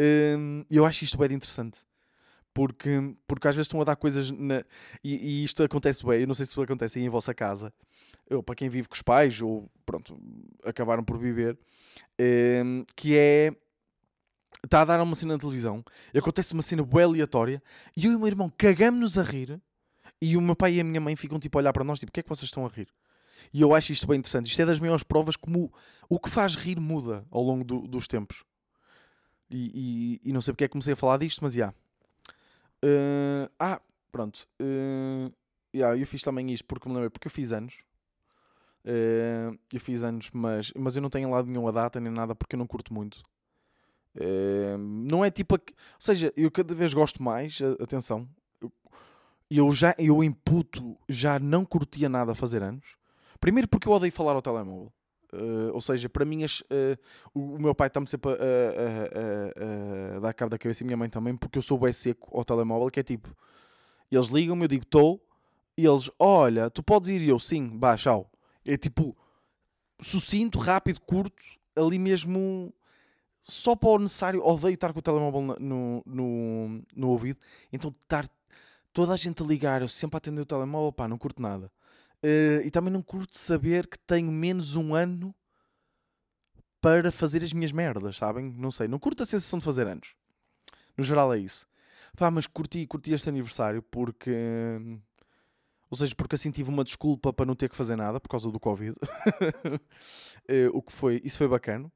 Hum, 0.00 0.64
eu 0.70 0.86
acho 0.86 1.04
isto 1.04 1.18
bem 1.18 1.32
interessante. 1.32 1.80
Porque, 2.54 2.90
porque 3.28 3.46
às 3.46 3.54
vezes 3.54 3.66
estão 3.66 3.80
a 3.80 3.84
dar 3.84 3.96
coisas 3.96 4.30
na... 4.30 4.64
e, 5.04 5.14
e, 5.14 5.44
isto 5.44 5.62
acontece 5.62 6.04
bem. 6.04 6.22
Eu 6.22 6.26
não 6.26 6.34
sei 6.34 6.46
se 6.46 6.60
acontece 6.60 6.98
aí 6.98 7.04
em 7.04 7.08
vossa 7.08 7.34
casa. 7.34 7.72
Eu, 8.28 8.42
para 8.42 8.54
quem 8.54 8.68
vive 8.68 8.88
com 8.88 8.94
os 8.94 9.02
pais 9.02 9.40
ou 9.40 9.70
pronto, 9.84 10.18
acabaram 10.64 11.04
por 11.04 11.18
viver, 11.18 11.58
hum, 12.64 12.84
que 12.96 13.16
é 13.16 13.52
está 14.64 14.82
a 14.82 14.84
dar 14.84 15.02
uma 15.02 15.14
cena 15.14 15.34
na 15.34 15.38
televisão 15.38 15.82
e 16.12 16.18
acontece 16.18 16.52
uma 16.52 16.62
cena 16.62 16.84
bem 16.84 17.02
aleatória 17.02 17.62
e 17.96 18.04
eu 18.04 18.12
e 18.12 18.16
o 18.16 18.18
meu 18.18 18.28
irmão 18.28 18.52
cagamos-nos 18.56 19.16
a 19.16 19.22
rir 19.22 19.60
e 20.20 20.36
o 20.36 20.40
meu 20.40 20.54
pai 20.54 20.74
e 20.74 20.80
a 20.80 20.84
minha 20.84 21.00
mãe 21.00 21.16
ficam 21.16 21.40
tipo 21.40 21.56
a 21.56 21.60
olhar 21.60 21.72
para 21.72 21.84
nós 21.84 21.98
tipo, 21.98 22.10
o 22.10 22.12
que 22.12 22.20
é 22.20 22.22
que 22.22 22.28
vocês 22.28 22.48
estão 22.48 22.66
a 22.66 22.68
rir? 22.68 22.88
E 23.52 23.60
eu 23.62 23.74
acho 23.74 23.90
isto 23.92 24.06
bem 24.06 24.18
interessante. 24.18 24.50
Isto 24.50 24.62
é 24.62 24.66
das 24.66 24.78
maiores 24.78 25.02
provas 25.02 25.34
como 25.34 25.72
o 26.08 26.20
que 26.20 26.28
faz 26.28 26.54
rir 26.54 26.78
muda 26.78 27.24
ao 27.30 27.42
longo 27.42 27.64
do, 27.64 27.88
dos 27.88 28.06
tempos. 28.06 28.44
E, 29.50 30.20
e, 30.24 30.30
e 30.30 30.32
não 30.32 30.40
sei 30.40 30.52
porque 30.52 30.64
é 30.64 30.68
que 30.68 30.72
comecei 30.72 30.92
a 30.92 30.96
falar 30.96 31.18
disto, 31.18 31.40
mas 31.42 31.54
já. 31.54 31.70
Uh, 32.84 33.50
ah, 33.58 33.80
pronto. 34.10 34.48
Uh, 34.60 35.32
yeah, 35.74 35.98
eu 35.98 36.06
fiz 36.06 36.22
também 36.22 36.50
isto 36.52 36.64
porque 36.64 36.88
me 36.88 36.94
lembrei, 36.94 37.10
porque 37.10 37.26
eu 37.26 37.32
fiz 37.32 37.52
anos. 37.52 37.78
Uh, 38.84 39.58
eu 39.72 39.80
fiz 39.80 40.04
anos, 40.04 40.30
mas, 40.32 40.72
mas 40.76 40.96
eu 40.96 41.02
não 41.02 41.10
tenho 41.10 41.30
lá 41.30 41.42
nenhuma 41.42 41.72
data 41.72 42.00
nem 42.00 42.12
nada 42.12 42.34
porque 42.34 42.54
eu 42.54 42.58
não 42.58 42.66
curto 42.66 42.94
muito. 42.94 43.22
Uh, 44.16 44.78
não 44.78 45.24
é 45.24 45.30
tipo. 45.30 45.56
A, 45.56 45.58
ou 45.58 45.74
seja, 45.98 46.32
eu 46.36 46.50
cada 46.50 46.74
vez 46.74 46.94
gosto 46.94 47.22
mais, 47.22 47.60
atenção. 47.80 48.28
Eu, 49.50 49.72
já 49.74 49.94
eu 49.98 50.22
imputo, 50.22 50.96
já 51.08 51.38
não 51.40 51.64
curtia 51.64 52.08
nada 52.08 52.36
fazer 52.36 52.62
anos. 52.62 52.96
Primeiro 53.40 53.66
porque 53.66 53.88
eu 53.88 53.92
odeio 53.92 54.12
falar 54.12 54.32
ao 54.32 54.42
telemóvel. 54.42 54.92
Uh, 55.32 55.72
ou 55.72 55.80
seja, 55.80 56.08
para 56.08 56.24
mim, 56.24 56.42
as, 56.42 56.60
uh, 56.60 56.98
o, 57.32 57.54
o, 57.54 57.62
meu 57.62 57.74
pai 57.74 57.86
está-me 57.86 58.06
sempre 58.06 58.32
a, 58.32 58.34
a, 58.34 60.14
a, 60.14 60.16
a, 60.16 60.20
dar 60.20 60.34
cabo 60.34 60.50
da 60.50 60.58
cabeça 60.58 60.82
e 60.82 60.84
a 60.84 60.86
minha 60.86 60.96
mãe 60.96 61.08
também, 61.08 61.36
porque 61.36 61.56
eu 61.56 61.62
sou 61.62 61.78
bem 61.78 61.92
seco 61.92 62.36
ao 62.36 62.44
telemóvel, 62.44 62.90
que 62.90 62.98
é 62.98 63.02
tipo, 63.02 63.28
eles 64.10 64.26
ligam-me, 64.26 64.64
eu 64.64 64.68
digo 64.68 64.82
estou, 64.82 65.24
e 65.76 65.86
eles, 65.86 66.10
olha, 66.18 66.68
tu 66.68 66.82
podes 66.82 67.08
ir, 67.10 67.22
e 67.22 67.28
eu 67.28 67.38
sim, 67.38 67.78
vá, 67.78 67.96
tchau. 67.96 68.28
É 68.64 68.76
tipo, 68.76 69.16
sucinto, 70.00 70.58
rápido, 70.58 71.00
curto, 71.00 71.40
ali 71.76 71.98
mesmo, 71.98 72.74
só 73.44 73.76
para 73.76 73.90
o 73.90 73.98
necessário. 73.98 74.44
Odeio 74.44 74.74
estar 74.74 74.92
com 74.92 74.98
o 74.98 75.02
telemóvel 75.02 75.56
no, 75.60 76.02
no, 76.04 76.82
no 76.94 77.08
ouvido, 77.08 77.38
então 77.72 77.94
estar 78.02 78.28
toda 78.92 79.14
a 79.14 79.16
gente 79.16 79.42
a 79.42 79.46
ligar, 79.46 79.80
eu 79.80 79.88
sempre 79.88 80.16
a 80.16 80.18
atender 80.18 80.40
o 80.40 80.46
telemóvel, 80.46 80.92
pá, 80.92 81.06
não 81.06 81.16
curto 81.16 81.40
nada. 81.40 81.70
Uh, 82.22 82.60
e 82.64 82.70
também 82.70 82.92
não 82.92 83.02
curto 83.02 83.38
saber 83.38 83.86
que 83.86 83.98
tenho 83.98 84.30
menos 84.30 84.76
um 84.76 84.94
ano 84.94 85.34
para 86.80 87.10
fazer 87.10 87.42
as 87.42 87.52
minhas 87.52 87.72
merdas, 87.72 88.16
sabem? 88.16 88.52
Não 88.56 88.70
sei, 88.70 88.88
não 88.88 88.98
curto 88.98 89.22
a 89.22 89.26
sensação 89.26 89.58
de 89.58 89.64
fazer 89.64 89.86
anos. 89.86 90.14
No 90.96 91.04
geral 91.04 91.32
é 91.32 91.38
isso. 91.38 91.66
Pá, 92.16 92.30
mas 92.30 92.46
curti, 92.46 92.86
curti 92.86 93.12
este 93.12 93.28
aniversário 93.28 93.82
porque. 93.82 94.34
Ou 95.90 95.96
seja, 95.96 96.14
porque 96.14 96.34
assim 96.34 96.50
tive 96.50 96.70
uma 96.70 96.84
desculpa 96.84 97.32
para 97.32 97.46
não 97.46 97.54
ter 97.54 97.68
que 97.68 97.76
fazer 97.76 97.96
nada 97.96 98.20
por 98.20 98.28
causa 98.28 98.50
do 98.50 98.60
Covid. 98.60 98.92
uh, 98.92 100.70
o 100.72 100.82
que 100.82 100.92
foi, 100.92 101.20
isso 101.24 101.38
foi 101.38 101.48
bacana. 101.48 101.90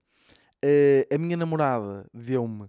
Uh, 0.65 1.15
a 1.15 1.19
minha 1.19 1.37
namorada 1.37 2.09
deu-me 2.13 2.69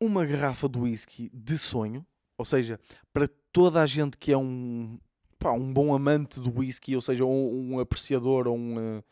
uma 0.00 0.24
garrafa 0.24 0.68
de 0.68 0.78
whisky 0.78 1.30
de 1.34 1.58
sonho. 1.58 2.06
Ou 2.38 2.44
seja, 2.44 2.80
para 3.12 3.28
toda 3.52 3.82
a 3.82 3.86
gente 3.86 4.16
que 4.16 4.32
é 4.32 4.36
um 4.36 4.98
pá, 5.42 5.50
um 5.52 5.72
bom 5.72 5.92
amante 5.92 6.40
do 6.40 6.56
whisky, 6.56 6.94
ou 6.94 7.02
seja, 7.02 7.24
um, 7.24 7.74
um 7.74 7.80
apreciador 7.80 8.46
ou 8.46 8.56
um, 8.56 8.76
uh, 8.76 9.04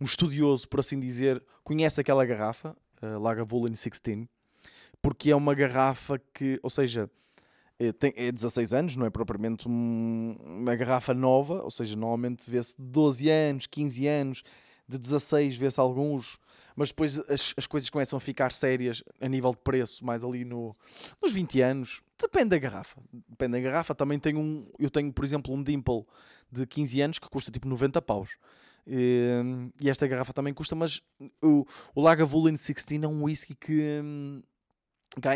um, 0.00 0.04
estudioso, 0.04 0.68
por 0.68 0.80
assim 0.80 0.98
dizer, 0.98 1.42
conhece 1.62 2.00
aquela 2.00 2.26
garrafa, 2.26 2.76
uh, 3.00 3.18
Lagavulin 3.20 3.70
16, 3.70 4.26
porque 5.00 5.30
é 5.30 5.36
uma 5.36 5.54
garrafa 5.54 6.20
que, 6.34 6.58
ou 6.62 6.68
seja, 6.68 7.08
é, 7.78 7.92
tem, 7.92 8.12
é 8.16 8.32
16 8.32 8.74
anos, 8.74 8.96
não 8.96 9.06
é 9.06 9.10
propriamente 9.10 9.68
um, 9.68 10.36
uma 10.44 10.74
garrafa 10.74 11.14
nova, 11.14 11.62
ou 11.62 11.70
seja, 11.70 11.94
normalmente 11.94 12.50
vê-se 12.50 12.74
12 12.76 13.30
anos, 13.30 13.66
15 13.66 14.06
anos, 14.08 14.42
de 14.90 14.98
16 14.98 15.56
vê-se 15.56 15.80
alguns 15.80 16.38
mas 16.76 16.88
depois 16.88 17.18
as, 17.28 17.52
as 17.56 17.66
coisas 17.66 17.90
começam 17.90 18.16
a 18.16 18.20
ficar 18.20 18.52
sérias 18.52 19.02
a 19.20 19.28
nível 19.28 19.50
de 19.50 19.58
preço, 19.58 20.04
mais 20.04 20.24
ali 20.24 20.44
no, 20.44 20.74
nos 21.20 21.32
20 21.32 21.60
anos. 21.60 22.02
Depende 22.18 22.50
da 22.50 22.58
garrafa. 22.58 23.02
Depende 23.28 23.52
da 23.52 23.60
garrafa. 23.60 23.94
Também 23.94 24.18
tenho 24.18 24.38
um. 24.38 24.66
Eu 24.78 24.88
tenho, 24.88 25.12
por 25.12 25.24
exemplo, 25.24 25.52
um 25.52 25.62
Dimple 25.62 26.06
de 26.50 26.66
15 26.66 27.00
anos 27.02 27.18
que 27.18 27.28
custa 27.28 27.50
tipo 27.50 27.68
90 27.68 28.00
paus. 28.00 28.30
E, 28.86 29.70
e 29.78 29.90
esta 29.90 30.06
garrafa 30.06 30.32
também 30.32 30.54
custa, 30.54 30.74
mas 30.74 31.02
o, 31.42 31.66
o 31.94 32.00
Lagavulin 32.00 32.54
16 32.54 33.02
é 33.02 33.06
um 33.06 33.24
whisky 33.24 33.54
que 33.54 34.00
hum, 34.02 34.42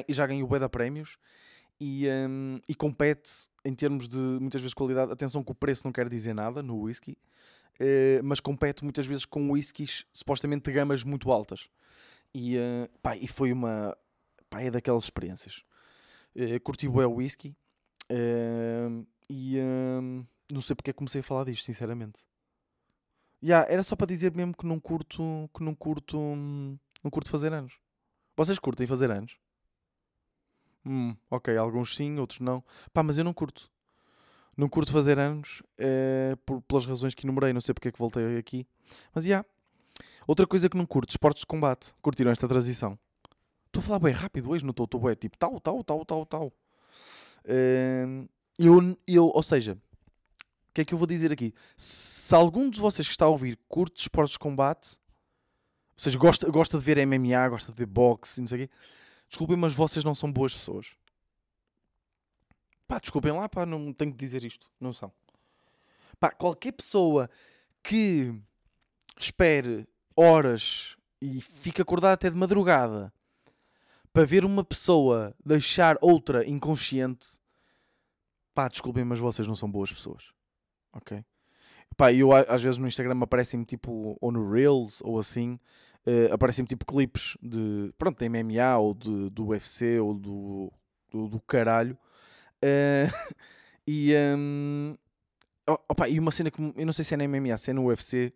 já 0.09 0.27
ganhou 0.27 0.51
o 0.51 0.59
da 0.59 0.69
prémios 0.69 1.19
e, 1.79 2.09
um, 2.09 2.59
e 2.67 2.75
compete 2.75 3.31
em 3.64 3.75
termos 3.75 4.09
de 4.09 4.17
muitas 4.17 4.61
vezes 4.61 4.75
qualidade. 4.75 5.12
Atenção 5.12 5.45
que 5.45 5.53
o 5.53 5.55
preço 5.55 5.83
não 5.85 5.93
quer 5.93 6.09
dizer 6.09 6.35
nada 6.35 6.62
no 6.62 6.81
whisky. 6.83 7.19
Uh, 7.81 8.23
mas 8.23 8.39
compete 8.39 8.85
muitas 8.85 9.05
vezes 9.05 9.25
com 9.25 9.51
whiskies 9.51 10.07
supostamente 10.13 10.65
de 10.65 10.73
gamas 10.73 11.03
muito 11.03 11.31
altas. 11.33 11.69
E, 12.33 12.57
uh, 12.57 12.89
pá, 13.03 13.17
e 13.17 13.27
foi 13.27 13.53
uma. 13.53 13.97
Pá, 14.49 14.61
é 14.61 14.71
daquelas 14.71 15.05
experiências. 15.05 15.65
Uh, 16.37 16.61
curti 16.61 16.89
o 16.89 16.93
whisky 16.93 17.57
uh, 18.11 19.07
e 19.29 19.59
não 20.53 20.61
sei 20.61 20.75
porque 20.75 20.91
é 20.91 20.93
que 20.93 20.99
comecei 20.99 21.21
a 21.21 21.25
falar 21.25 21.45
disto, 21.45 21.65
sinceramente. 21.65 22.21
Yeah, 23.43 23.71
era 23.71 23.83
só 23.83 23.95
para 23.95 24.07
dizer 24.07 24.35
mesmo 24.35 24.55
que 24.57 24.67
não 24.67 24.81
curto. 24.81 25.51
Que 25.55 25.63
não 25.63 25.75
curto. 25.75 26.17
Não 26.17 27.11
curto 27.11 27.31
fazer 27.31 27.53
anos. 27.53 27.79
Vocês 28.37 28.59
curtem 28.59 28.87
fazer 28.87 29.11
anos? 29.11 29.37
Hum, 30.87 31.17
ok, 31.31 31.57
alguns 31.57 31.95
sim, 31.95 32.19
outros 32.19 32.41
não. 32.41 32.63
Pá, 32.93 33.03
mas 33.03 33.19
eu 33.19 33.25
não 33.25 33.33
curto. 33.33 33.71
Não 34.57 34.69
curto 34.69 34.93
fazer 34.93 35.19
anos 35.19 35.62
é, 35.79 36.37
por, 36.47 36.62
pelas 36.62 36.87
razões 36.87 37.14
que 37.14 37.27
enumerei, 37.27 37.53
não 37.53 37.61
sei 37.61 37.75
porque 37.75 37.88
é 37.88 37.93
que 37.93 37.99
voltei 37.99 38.37
aqui. 38.37 38.67
Mas 39.14 39.25
já. 39.25 39.29
Yeah. 39.29 39.49
Outra 40.27 40.47
coisa 40.47 40.69
que 40.69 40.77
não 40.77 40.87
curto, 40.87 41.11
esportes 41.11 41.40
de 41.40 41.47
combate. 41.47 41.95
Curtiram 42.01 42.31
esta 42.31 42.49
transição? 42.49 42.99
Estou 43.67 43.81
a 43.81 43.83
falar 43.83 43.99
bem 43.99 44.12
rápido 44.12 44.51
hoje, 44.51 44.64
não 44.64 44.71
estou? 44.71 44.85
Estou 44.85 45.01
bem 45.01 45.14
tipo 45.14 45.37
tal, 45.37 45.61
tal, 45.61 45.85
tal, 45.85 46.05
tal, 46.05 46.27
tal. 46.27 46.53
Uh, 47.45 48.29
eu, 48.59 48.97
eu, 49.07 49.27
ou 49.27 49.43
seja, 49.43 49.75
o 49.75 50.73
que 50.73 50.81
é 50.81 50.85
que 50.85 50.95
eu 50.95 50.99
vou 50.99 51.07
dizer 51.07 51.33
aqui? 51.33 51.53
Se 51.77 52.35
algum 52.35 52.71
de 52.71 52.81
vocês 52.81 53.07
que 53.07 53.12
está 53.12 53.27
a 53.27 53.29
ouvir 53.29 53.59
curte 53.69 54.01
esportes 54.01 54.33
de 54.33 54.38
combate, 54.38 54.97
ou 55.97 55.99
seja, 55.99 56.19
gosta, 56.19 56.51
gosta 56.51 56.79
de 56.79 56.85
ver 56.85 57.07
MMA, 57.07 57.49
gosta 57.49 57.71
de 57.71 57.79
ver 57.79 57.87
boxe, 57.87 58.40
não 58.40 58.49
sei 58.49 58.64
o 58.64 58.67
quê, 58.67 58.75
desculpem, 59.29 59.57
mas 59.57 59.75
vocês 59.75 60.05
não 60.05 60.14
são 60.14 60.33
boas 60.33 60.55
pessoas. 60.55 60.97
Pá, 62.87 62.99
desculpem 62.99 63.33
lá, 63.33 63.49
pá, 63.49 63.64
não 63.64 63.92
tenho 63.92 64.12
que 64.12 64.18
dizer 64.18 64.44
isto. 64.44 64.70
Não 64.81 64.92
são. 64.92 65.12
Pá, 66.18 66.31
qualquer 66.31 66.73
pessoa 66.73 67.29
que 67.83 68.35
espere 69.18 69.87
horas 70.16 70.97
e 71.20 71.40
fique 71.40 71.81
acordada 71.81 72.14
até 72.14 72.31
de 72.31 72.37
madrugada 72.37 73.12
para 74.12 74.25
ver 74.25 74.44
uma 74.44 74.62
pessoa 74.62 75.35
deixar 75.44 75.99
outra 76.01 76.49
inconsciente, 76.49 77.27
pá, 78.55 78.68
desculpem, 78.68 79.05
mas 79.05 79.18
vocês 79.18 79.49
não 79.49 79.57
são 79.57 79.70
boas 79.70 79.92
pessoas. 79.92 80.33
Ok? 80.92 81.25
Pá, 81.97 82.12
eu 82.12 82.33
às 82.33 82.62
vezes 82.62 82.79
no 82.79 82.87
Instagram 82.87 83.20
aparecem-me 83.23 83.64
tipo, 83.64 84.16
ou 84.20 84.31
no 84.31 84.51
Reels, 84.51 85.01
ou 85.03 85.18
assim, 85.18 85.59
uh, 86.07 86.33
aparecem-me 86.33 86.68
tipo 86.68 86.85
clipes 86.85 87.37
de, 87.42 87.92
pronto, 87.99 88.18
de 88.18 88.29
MMA, 88.29 88.79
ou 88.79 88.94
de, 88.94 89.31
do 89.31 89.49
UFC, 89.49 89.99
ou 89.99 90.14
do, 90.14 90.73
do, 91.11 91.29
do 91.29 91.40
caralho, 91.40 91.99
Uh, 92.64 93.35
e, 93.87 94.14
um, 94.37 94.96
opa, 95.66 96.09
e 96.09 96.18
uma 96.18 96.31
cena 96.31 96.50
que 96.50 96.61
eu 96.61 96.87
não 96.87 96.92
sei 96.92 97.05
se 97.05 97.12
é 97.12 97.16
na 97.16 97.29
MMA, 97.29 97.57
se 97.59 97.70
é 97.70 97.74
no 97.74 97.87
UFC, 97.87 98.33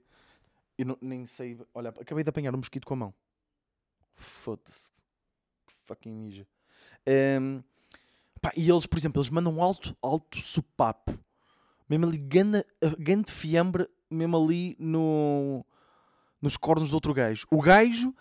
eu 0.77 0.87
não, 0.87 0.99
nem 1.01 1.25
sei. 1.25 1.59
Olha, 1.75 1.91
acabei 1.91 2.23
de 2.23 2.31
apanhar 2.31 2.55
um 2.55 2.59
mosquito 2.59 2.87
com 2.87 2.95
a 2.95 2.97
mão. 2.99 3.15
Foda-se. 4.15 4.93
Fucking 5.87 6.13
ninja. 6.13 6.47
Um, 7.41 7.63
pá, 8.41 8.53
e 8.57 8.69
eles, 8.69 8.87
por 8.87 8.99
exemplo, 8.99 9.21
eles 9.21 9.31
mandam 9.31 9.63
alto, 9.63 9.97
alto 10.03 10.41
supapo. 10.43 11.19
Mesmo 11.89 12.07
ali, 12.07 12.19
grande, 12.19 12.65
grande 12.99 13.33
fiambre, 13.33 13.89
mesmo 14.11 14.37
ali 14.37 14.77
no, 14.79 15.65
nos 16.41 16.57
cornos 16.57 16.91
do 16.91 16.95
outro 16.95 17.15
gajo. 17.15 17.47
O 17.51 17.63
gajo 17.63 18.15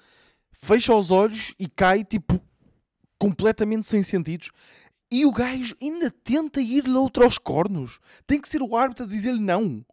fecha 0.51 0.95
os 0.95 1.11
olhos 1.11 1.53
e 1.59 1.67
cai, 1.67 2.03
tipo, 2.03 2.41
completamente 3.17 3.87
sem 3.87 4.01
sentidos. 4.03 4.51
E 5.09 5.25
o 5.25 5.31
gajo 5.31 5.75
ainda 5.81 6.11
tenta 6.11 6.61
ir-lhe 6.61 6.95
outro 6.95 7.23
aos 7.23 7.37
cornos. 7.37 7.99
Tem 8.25 8.41
que 8.41 8.49
ser 8.49 8.61
o 8.61 8.75
árbitro 8.75 9.05
a 9.05 9.07
dizer-lhe 9.07 9.39
não. 9.39 9.85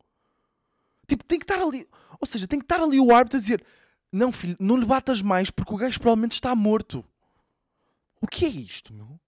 Tipo, 1.07 1.25
tem 1.25 1.39
que 1.39 1.45
estar 1.45 1.63
ali. 1.63 1.87
Ou 2.21 2.27
seja, 2.27 2.49
tem 2.49 2.59
que 2.59 2.65
estar 2.65 2.81
ali 2.81 2.99
o 2.99 3.15
árbitro 3.15 3.39
a 3.39 3.41
dizer: 3.41 3.65
Não, 4.11 4.33
filho, 4.33 4.57
não 4.59 4.77
lhe 4.77 4.87
batas 4.87 5.23
mais 5.23 5.51
porque 5.51 5.73
o 5.73 5.77
gajo 5.77 6.01
provavelmente 6.01 6.33
está 6.33 6.55
morto. 6.55 7.05
O 8.21 8.27
que 8.27 8.45
é 8.45 8.49
isto, 8.49 8.93
meu? 8.93 9.21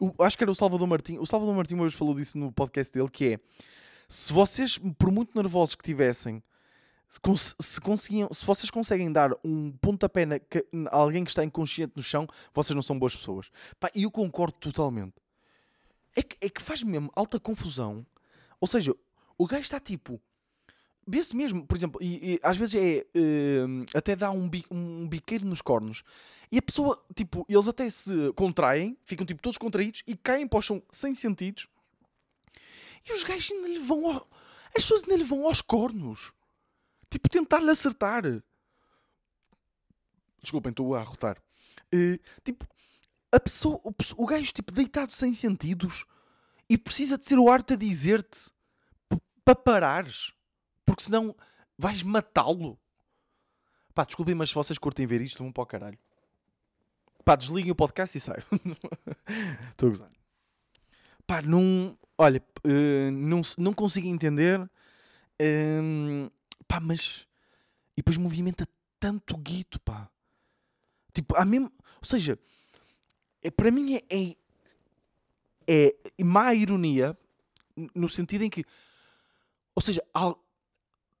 O, 0.00 0.22
acho 0.24 0.36
que 0.36 0.42
era 0.42 0.50
o 0.50 0.54
Salvador 0.54 0.88
Martinho. 0.88 1.22
O 1.22 1.26
Salvador 1.26 1.54
Martinho 1.54 1.78
uma 1.78 1.86
vez 1.86 1.94
falou 1.94 2.14
disso 2.14 2.36
no 2.36 2.50
podcast 2.50 2.92
dele: 2.92 3.08
que 3.08 3.34
é 3.34 3.40
se 4.08 4.30
vocês, 4.30 4.76
por 4.98 5.10
muito 5.10 5.34
nervosos 5.34 5.74
que 5.74 5.82
tivessem, 5.82 6.42
se, 7.60 7.80
conseguiam, 7.80 8.32
se 8.32 8.44
vocês 8.46 8.70
conseguem 8.70 9.12
dar 9.12 9.32
um 9.44 9.70
pontapé 9.72 10.26
a 10.90 10.96
alguém 10.96 11.24
que 11.24 11.30
está 11.30 11.44
inconsciente 11.44 11.92
no 11.94 12.02
chão, 12.02 12.26
vocês 12.54 12.74
não 12.74 12.82
são 12.82 12.98
boas 12.98 13.14
pessoas. 13.14 13.50
E 13.94 14.04
eu 14.04 14.10
concordo 14.10 14.54
totalmente. 14.58 15.14
É 16.16 16.22
que, 16.22 16.36
é 16.40 16.48
que 16.48 16.62
faz 16.62 16.82
mesmo 16.82 17.10
alta 17.14 17.38
confusão. 17.38 18.06
Ou 18.58 18.66
seja, 18.66 18.94
o 19.36 19.46
gajo 19.46 19.62
está 19.62 19.78
tipo. 19.78 20.20
Vê-se 21.06 21.34
mesmo, 21.36 21.66
por 21.66 21.76
exemplo, 21.76 22.00
e, 22.02 22.34
e 22.34 22.40
às 22.42 22.56
vezes 22.56 22.76
é. 22.76 23.06
Uh, 23.18 23.84
até 23.94 24.16
dá 24.16 24.30
um, 24.30 24.48
bi, 24.48 24.64
um 24.70 25.06
biqueiro 25.06 25.44
nos 25.44 25.60
cornos. 25.60 26.02
E 26.50 26.58
a 26.58 26.62
pessoa, 26.62 27.02
tipo, 27.14 27.44
eles 27.48 27.68
até 27.68 27.90
se 27.90 28.32
contraem, 28.34 28.96
ficam 29.04 29.26
tipo 29.26 29.42
todos 29.42 29.58
contraídos 29.58 30.02
e 30.06 30.16
caem 30.16 30.46
para 30.46 30.58
o 30.58 30.62
chão 30.62 30.82
sem 30.90 31.14
sentidos. 31.14 31.66
E 33.06 33.12
os 33.12 33.22
gajos 33.22 33.50
ainda 33.50 33.68
lhe 33.68 33.80
vão. 33.80 34.10
Ao, 34.10 34.28
as 34.74 34.82
pessoas 34.84 35.02
ainda 35.02 35.16
lhe 35.16 35.24
vão 35.24 35.46
aos 35.46 35.60
cornos. 35.60 36.32
Tipo, 37.12 37.28
tentar-lhe 37.28 37.70
acertar. 37.70 38.22
Desculpem, 40.40 40.70
estou 40.70 40.94
a 40.94 41.00
arrotar. 41.00 41.36
Uh, 41.94 42.18
tipo, 42.42 42.66
a 43.30 43.38
pessoa, 43.38 43.78
o, 43.84 43.92
o 44.16 44.26
gajo 44.26 44.50
tipo, 44.50 44.72
deitado 44.72 45.12
sem 45.12 45.34
sentidos 45.34 46.06
e 46.70 46.78
precisa 46.78 47.18
de 47.18 47.26
ser 47.26 47.38
o 47.38 47.50
arte 47.50 47.74
a 47.74 47.76
dizer-te 47.76 48.50
para 49.44 49.54
parares, 49.54 50.32
porque 50.86 51.02
senão 51.02 51.36
vais 51.76 52.02
matá-lo. 52.02 52.78
Pá, 53.94 54.04
desculpem, 54.04 54.34
mas 54.34 54.48
se 54.48 54.54
vocês 54.54 54.78
curtem 54.78 55.06
ver 55.06 55.20
isto, 55.20 55.42
vão 55.42 55.52
para 55.52 55.64
o 55.64 55.66
caralho. 55.66 55.98
Pá, 57.26 57.36
desliguem 57.36 57.72
o 57.72 57.76
podcast 57.76 58.16
e 58.16 58.20
saiam. 58.22 58.46
Estou 59.68 59.88
a 59.88 59.90
gozar. 59.90 60.10
Pá, 61.26 61.42
não. 61.42 61.94
Olha, 62.16 62.42
uh, 62.64 63.10
não, 63.10 63.42
não 63.58 63.74
consigo 63.74 64.06
entender. 64.06 64.58
Uh, 65.38 66.32
pá, 66.72 66.80
mas. 66.80 67.26
E 67.92 67.96
depois 67.96 68.16
movimenta 68.16 68.66
tanto 68.98 69.36
guito, 69.36 69.78
pá. 69.80 70.08
Tipo, 71.12 71.36
há 71.36 71.44
mesmo. 71.44 71.70
Ou 72.00 72.08
seja, 72.08 72.38
é, 73.42 73.50
para 73.50 73.70
mim 73.70 73.96
é, 73.96 74.02
é. 74.08 74.36
É 76.18 76.24
má 76.24 76.52
ironia 76.54 77.16
no 77.94 78.08
sentido 78.08 78.44
em 78.44 78.50
que. 78.50 78.64
Ou 79.74 79.82
seja, 79.82 80.02
ao, 80.14 80.42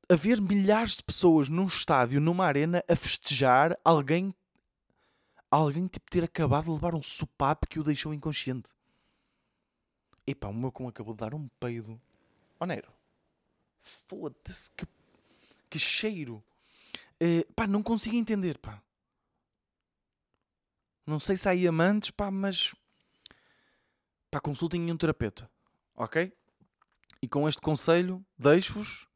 haver 0.08 0.40
milhares 0.40 0.96
de 0.96 1.02
pessoas 1.02 1.48
num 1.48 1.66
estádio, 1.66 2.20
numa 2.20 2.46
arena, 2.46 2.82
a 2.88 2.96
festejar 2.96 3.78
alguém 3.84 4.34
alguém 5.50 5.86
tipo 5.86 6.10
ter 6.10 6.24
acabado 6.24 6.64
de 6.64 6.70
levar 6.70 6.94
um 6.94 7.02
sopapo 7.02 7.66
que 7.66 7.78
o 7.78 7.84
deixou 7.84 8.14
inconsciente. 8.14 8.70
Epá, 10.26 10.48
o 10.48 10.54
meu 10.54 10.72
cão 10.72 10.88
acabou 10.88 11.12
de 11.12 11.20
dar 11.20 11.34
um 11.34 11.46
peido. 11.60 12.00
Ó 12.58 12.64
Nero. 12.64 12.90
Foda-se, 13.80 14.70
que, 14.70 14.86
que 15.72 15.78
cheiro. 15.78 16.44
Uh, 17.22 17.50
pá, 17.54 17.66
não 17.66 17.82
consigo 17.82 18.14
entender, 18.14 18.58
pá. 18.58 18.82
Não 21.06 21.18
sei 21.18 21.36
se 21.36 21.48
há 21.48 21.68
amantes, 21.68 22.10
pá, 22.10 22.30
mas... 22.30 22.74
Pá, 24.30 24.38
consultem 24.38 24.92
um 24.92 24.96
terapeuta. 24.96 25.50
Ok? 25.96 26.30
E 27.22 27.28
com 27.28 27.48
este 27.48 27.60
conselho, 27.60 28.24
deixo-vos. 28.38 29.06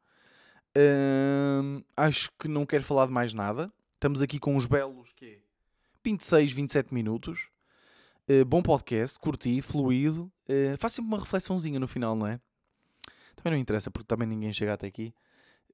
Uh, 0.76 1.84
acho 1.94 2.30
que 2.38 2.48
não 2.48 2.64
quero 2.64 2.84
falar 2.84 3.06
de 3.06 3.12
mais 3.12 3.34
nada. 3.34 3.70
Estamos 3.94 4.22
aqui 4.22 4.38
com 4.38 4.56
os 4.56 4.66
belos, 4.66 5.12
que 5.12 5.42
26, 6.02 6.52
27 6.52 6.94
minutos. 6.94 7.48
Uh, 8.28 8.44
bom 8.44 8.62
podcast, 8.62 9.18
curti, 9.18 9.60
fluido. 9.60 10.32
Uh, 10.48 10.76
faz 10.78 10.94
sempre 10.94 11.08
uma 11.08 11.20
reflexãozinha 11.20 11.78
no 11.78 11.88
final, 11.88 12.16
não 12.16 12.26
é? 12.26 12.40
Também 13.34 13.52
não 13.52 13.58
interessa, 13.58 13.90
porque 13.90 14.06
também 14.06 14.26
ninguém 14.26 14.52
chega 14.52 14.72
até 14.72 14.86
aqui. 14.86 15.14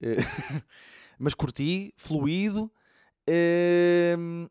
Mas 1.18 1.34
curti, 1.34 1.94
fluido. 1.96 2.70
Uh, 3.28 4.50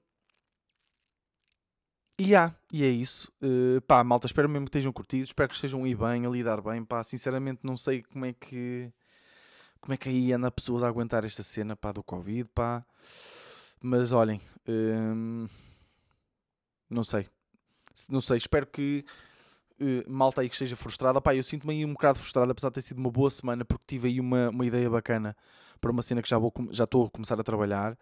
e 2.17 2.35
há, 2.35 2.55
e 2.71 2.83
é 2.83 2.89
isso. 2.89 3.31
Uh, 3.41 3.81
pá, 3.81 4.03
malta, 4.03 4.27
espero 4.27 4.47
mesmo 4.47 4.65
que 4.65 4.69
estejam 4.69 4.93
curtidos. 4.93 5.29
Espero 5.29 5.49
que 5.49 5.55
estejam 5.55 5.83
a 5.83 5.89
ir 5.89 5.95
bem, 5.95 6.25
a 6.25 6.29
lidar 6.29 6.61
bem. 6.61 6.85
Pá, 6.85 7.03
sinceramente 7.03 7.61
não 7.63 7.75
sei 7.75 8.03
como 8.03 8.25
é 8.25 8.33
que. 8.33 8.91
Como 9.79 9.93
é 9.93 9.97
que 9.97 10.09
aí 10.09 10.31
anda 10.31 10.51
pessoas 10.51 10.83
a 10.83 10.87
aguentar 10.87 11.25
esta 11.25 11.41
cena, 11.41 11.75
pá, 11.75 11.91
do 11.91 12.03
Covid, 12.03 12.47
pá. 12.53 12.85
Mas 13.81 14.11
olhem. 14.11 14.39
Uh, 14.67 15.49
não 16.89 17.03
sei. 17.03 17.27
Não 18.09 18.21
sei, 18.21 18.37
espero 18.37 18.67
que 18.67 19.03
uh, 19.81 20.11
malta 20.11 20.41
aí 20.41 20.49
que 20.49 20.55
esteja 20.55 20.75
frustrada. 20.75 21.19
Pá, 21.19 21.35
eu 21.35 21.43
sinto-me 21.43 21.73
aí 21.73 21.85
um 21.85 21.93
bocado 21.93 22.19
frustrado, 22.19 22.51
apesar 22.51 22.69
de 22.69 22.75
ter 22.75 22.81
sido 22.81 22.97
uma 22.99 23.11
boa 23.11 23.29
semana, 23.29 23.65
porque 23.65 23.85
tive 23.87 24.07
aí 24.07 24.19
uma, 24.19 24.49
uma 24.49 24.65
ideia 24.65 24.89
bacana 24.89 25.35
para 25.79 25.91
uma 25.91 26.01
cena 26.01 26.21
que 26.21 26.29
já, 26.29 26.37
vou, 26.37 26.53
já 26.69 26.83
estou 26.83 27.05
a 27.07 27.09
começar 27.09 27.39
a 27.39 27.43
trabalhar. 27.43 27.97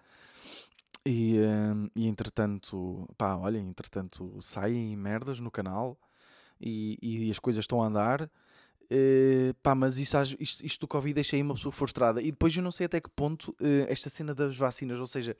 E, 1.05 1.37
uh, 1.39 1.89
e 1.95 2.07
entretanto, 2.07 3.07
pá, 3.17 3.35
olhem, 3.35 3.67
entretanto 3.67 4.37
saem 4.41 4.95
merdas 4.97 5.39
no 5.39 5.49
canal 5.49 5.97
e, 6.59 6.97
e 7.01 7.31
as 7.31 7.39
coisas 7.39 7.63
estão 7.63 7.81
a 7.81 7.87
andar. 7.87 8.29
Uh, 8.91 9.53
pá, 9.61 9.75
mas 9.75 9.97
isso, 9.97 10.17
isto, 10.39 10.65
isto 10.65 10.79
do 10.81 10.87
Covid 10.87 11.13
deixa 11.13 11.35
aí 11.35 11.41
uma 11.41 11.53
pessoa 11.53 11.71
frustrada. 11.71 12.21
E 12.21 12.31
depois 12.31 12.55
eu 12.55 12.63
não 12.63 12.71
sei 12.71 12.85
até 12.85 12.99
que 12.99 13.09
ponto 13.09 13.51
uh, 13.51 13.85
esta 13.87 14.09
cena 14.09 14.35
das 14.35 14.57
vacinas, 14.57 14.99
ou 14.99 15.07
seja, 15.07 15.37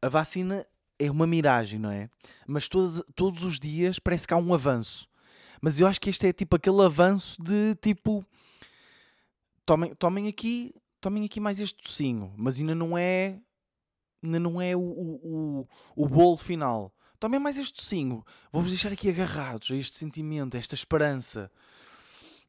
a 0.00 0.08
vacina 0.08 0.66
é 0.98 1.10
uma 1.10 1.26
miragem, 1.26 1.78
não 1.78 1.90
é? 1.90 2.08
Mas 2.46 2.68
todos, 2.68 3.02
todos 3.14 3.42
os 3.42 3.58
dias 3.58 3.98
parece 3.98 4.26
que 4.26 4.34
há 4.34 4.36
um 4.36 4.54
avanço. 4.54 5.08
Mas 5.64 5.80
eu 5.80 5.86
acho 5.86 5.98
que 5.98 6.10
este 6.10 6.26
é 6.26 6.32
tipo 6.34 6.56
aquele 6.56 6.82
avanço 6.82 7.42
de 7.42 7.74
tipo. 7.76 8.22
Tomem, 9.64 9.94
tomem 9.94 10.28
aqui 10.28 10.74
tomem 11.00 11.24
aqui 11.24 11.40
mais 11.40 11.58
este 11.58 11.82
tocinho, 11.82 12.34
mas 12.36 12.58
ainda 12.58 12.74
não 12.74 12.98
é. 12.98 13.40
Ainda 14.22 14.38
não 14.38 14.60
é 14.60 14.76
o, 14.76 14.80
o, 14.80 15.20
o, 15.24 16.04
o 16.04 16.06
bolo 16.06 16.36
final. 16.36 16.94
Tomem 17.18 17.40
mais 17.40 17.56
este 17.56 17.72
tocinho. 17.72 18.22
Vou-vos 18.52 18.72
deixar 18.72 18.92
aqui 18.92 19.08
agarrados 19.08 19.70
a 19.70 19.74
este 19.74 19.96
sentimento, 19.96 20.54
a 20.54 20.60
esta 20.60 20.74
esperança. 20.74 21.50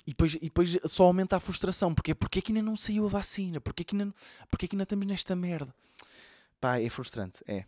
E 0.05 0.09
depois, 0.09 0.33
e 0.33 0.39
depois 0.39 0.77
só 0.83 1.05
aumenta 1.05 1.37
a 1.37 1.39
frustração. 1.39 1.95
Porque 1.95 2.11
é 2.11 2.13
porque 2.13 2.39
é 2.39 2.41
que 2.41 2.51
ainda 2.51 2.69
não 2.69 2.75
saiu 2.75 3.05
a 3.05 3.09
vacina? 3.09 3.61
Porque 3.61 3.83
é 3.83 3.85
ainda, 3.93 4.13
porque 4.49 4.65
é 4.65 4.67
que 4.67 4.75
ainda 4.75 4.83
estamos 4.83 5.07
nesta 5.07 5.37
merda? 5.37 5.73
Pá, 6.59 6.81
é 6.81 6.89
frustrante, 6.89 7.41
é 7.47 7.63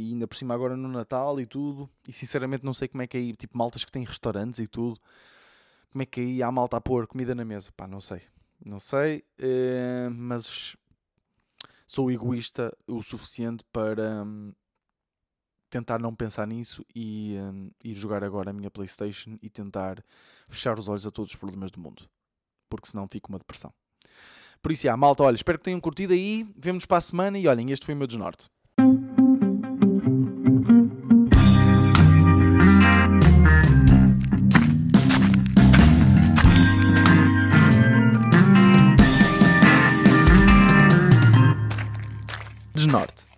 e 0.00 0.12
ainda 0.12 0.26
por 0.26 0.36
cima 0.36 0.54
agora 0.54 0.76
no 0.76 0.88
Natal 0.88 1.40
e 1.40 1.46
tudo. 1.46 1.88
E 2.08 2.12
sinceramente 2.12 2.64
não 2.64 2.72
sei 2.72 2.88
como 2.88 3.02
é 3.02 3.06
que 3.06 3.16
é 3.16 3.20
aí, 3.20 3.32
tipo, 3.34 3.56
maltas 3.56 3.84
que 3.84 3.92
têm 3.92 4.04
restaurantes 4.04 4.60
e 4.60 4.66
tudo. 4.66 4.98
Como 5.92 6.02
é 6.02 6.06
que 6.06 6.20
é 6.20 6.24
aí 6.24 6.42
há 6.42 6.50
malta 6.50 6.76
a 6.76 6.80
pôr 6.80 7.06
comida 7.06 7.34
na 7.34 7.44
mesa? 7.44 7.70
Pá, 7.76 7.86
não 7.86 8.00
sei. 8.00 8.22
Não 8.64 8.78
sei, 8.78 9.24
uh, 9.38 10.10
mas 10.10 10.76
sou 11.86 12.10
egoísta 12.10 12.76
o 12.86 13.02
suficiente 13.02 13.64
para 13.72 14.22
um, 14.22 14.52
tentar 15.70 15.98
não 15.98 16.14
pensar 16.14 16.46
nisso 16.46 16.84
e 16.94 17.36
um, 17.38 17.70
ir 17.82 17.94
jogar 17.94 18.22
agora 18.22 18.50
a 18.50 18.52
minha 18.52 18.70
Playstation 18.70 19.38
e 19.42 19.48
tentar 19.48 20.04
fechar 20.48 20.78
os 20.78 20.88
olhos 20.88 21.06
a 21.06 21.10
todos 21.10 21.32
os 21.32 21.36
problemas 21.36 21.70
do 21.70 21.80
mundo. 21.80 22.08
Porque 22.68 22.88
senão 22.88 23.08
fica 23.08 23.28
uma 23.28 23.38
depressão. 23.38 23.72
Por 24.62 24.72
isso, 24.72 24.82
já, 24.82 24.96
malta, 24.96 25.22
olha, 25.22 25.36
espero 25.36 25.58
que 25.58 25.64
tenham 25.64 25.80
curtido 25.80 26.12
aí. 26.12 26.46
Vemo-nos 26.56 26.86
para 26.86 26.98
a 26.98 27.00
semana 27.00 27.38
e 27.38 27.48
olhem, 27.48 27.70
este 27.70 27.86
foi 27.86 27.94
o 27.94 27.98
meu 27.98 28.06
desnorte. 28.06 28.50
Snart. 42.90 43.29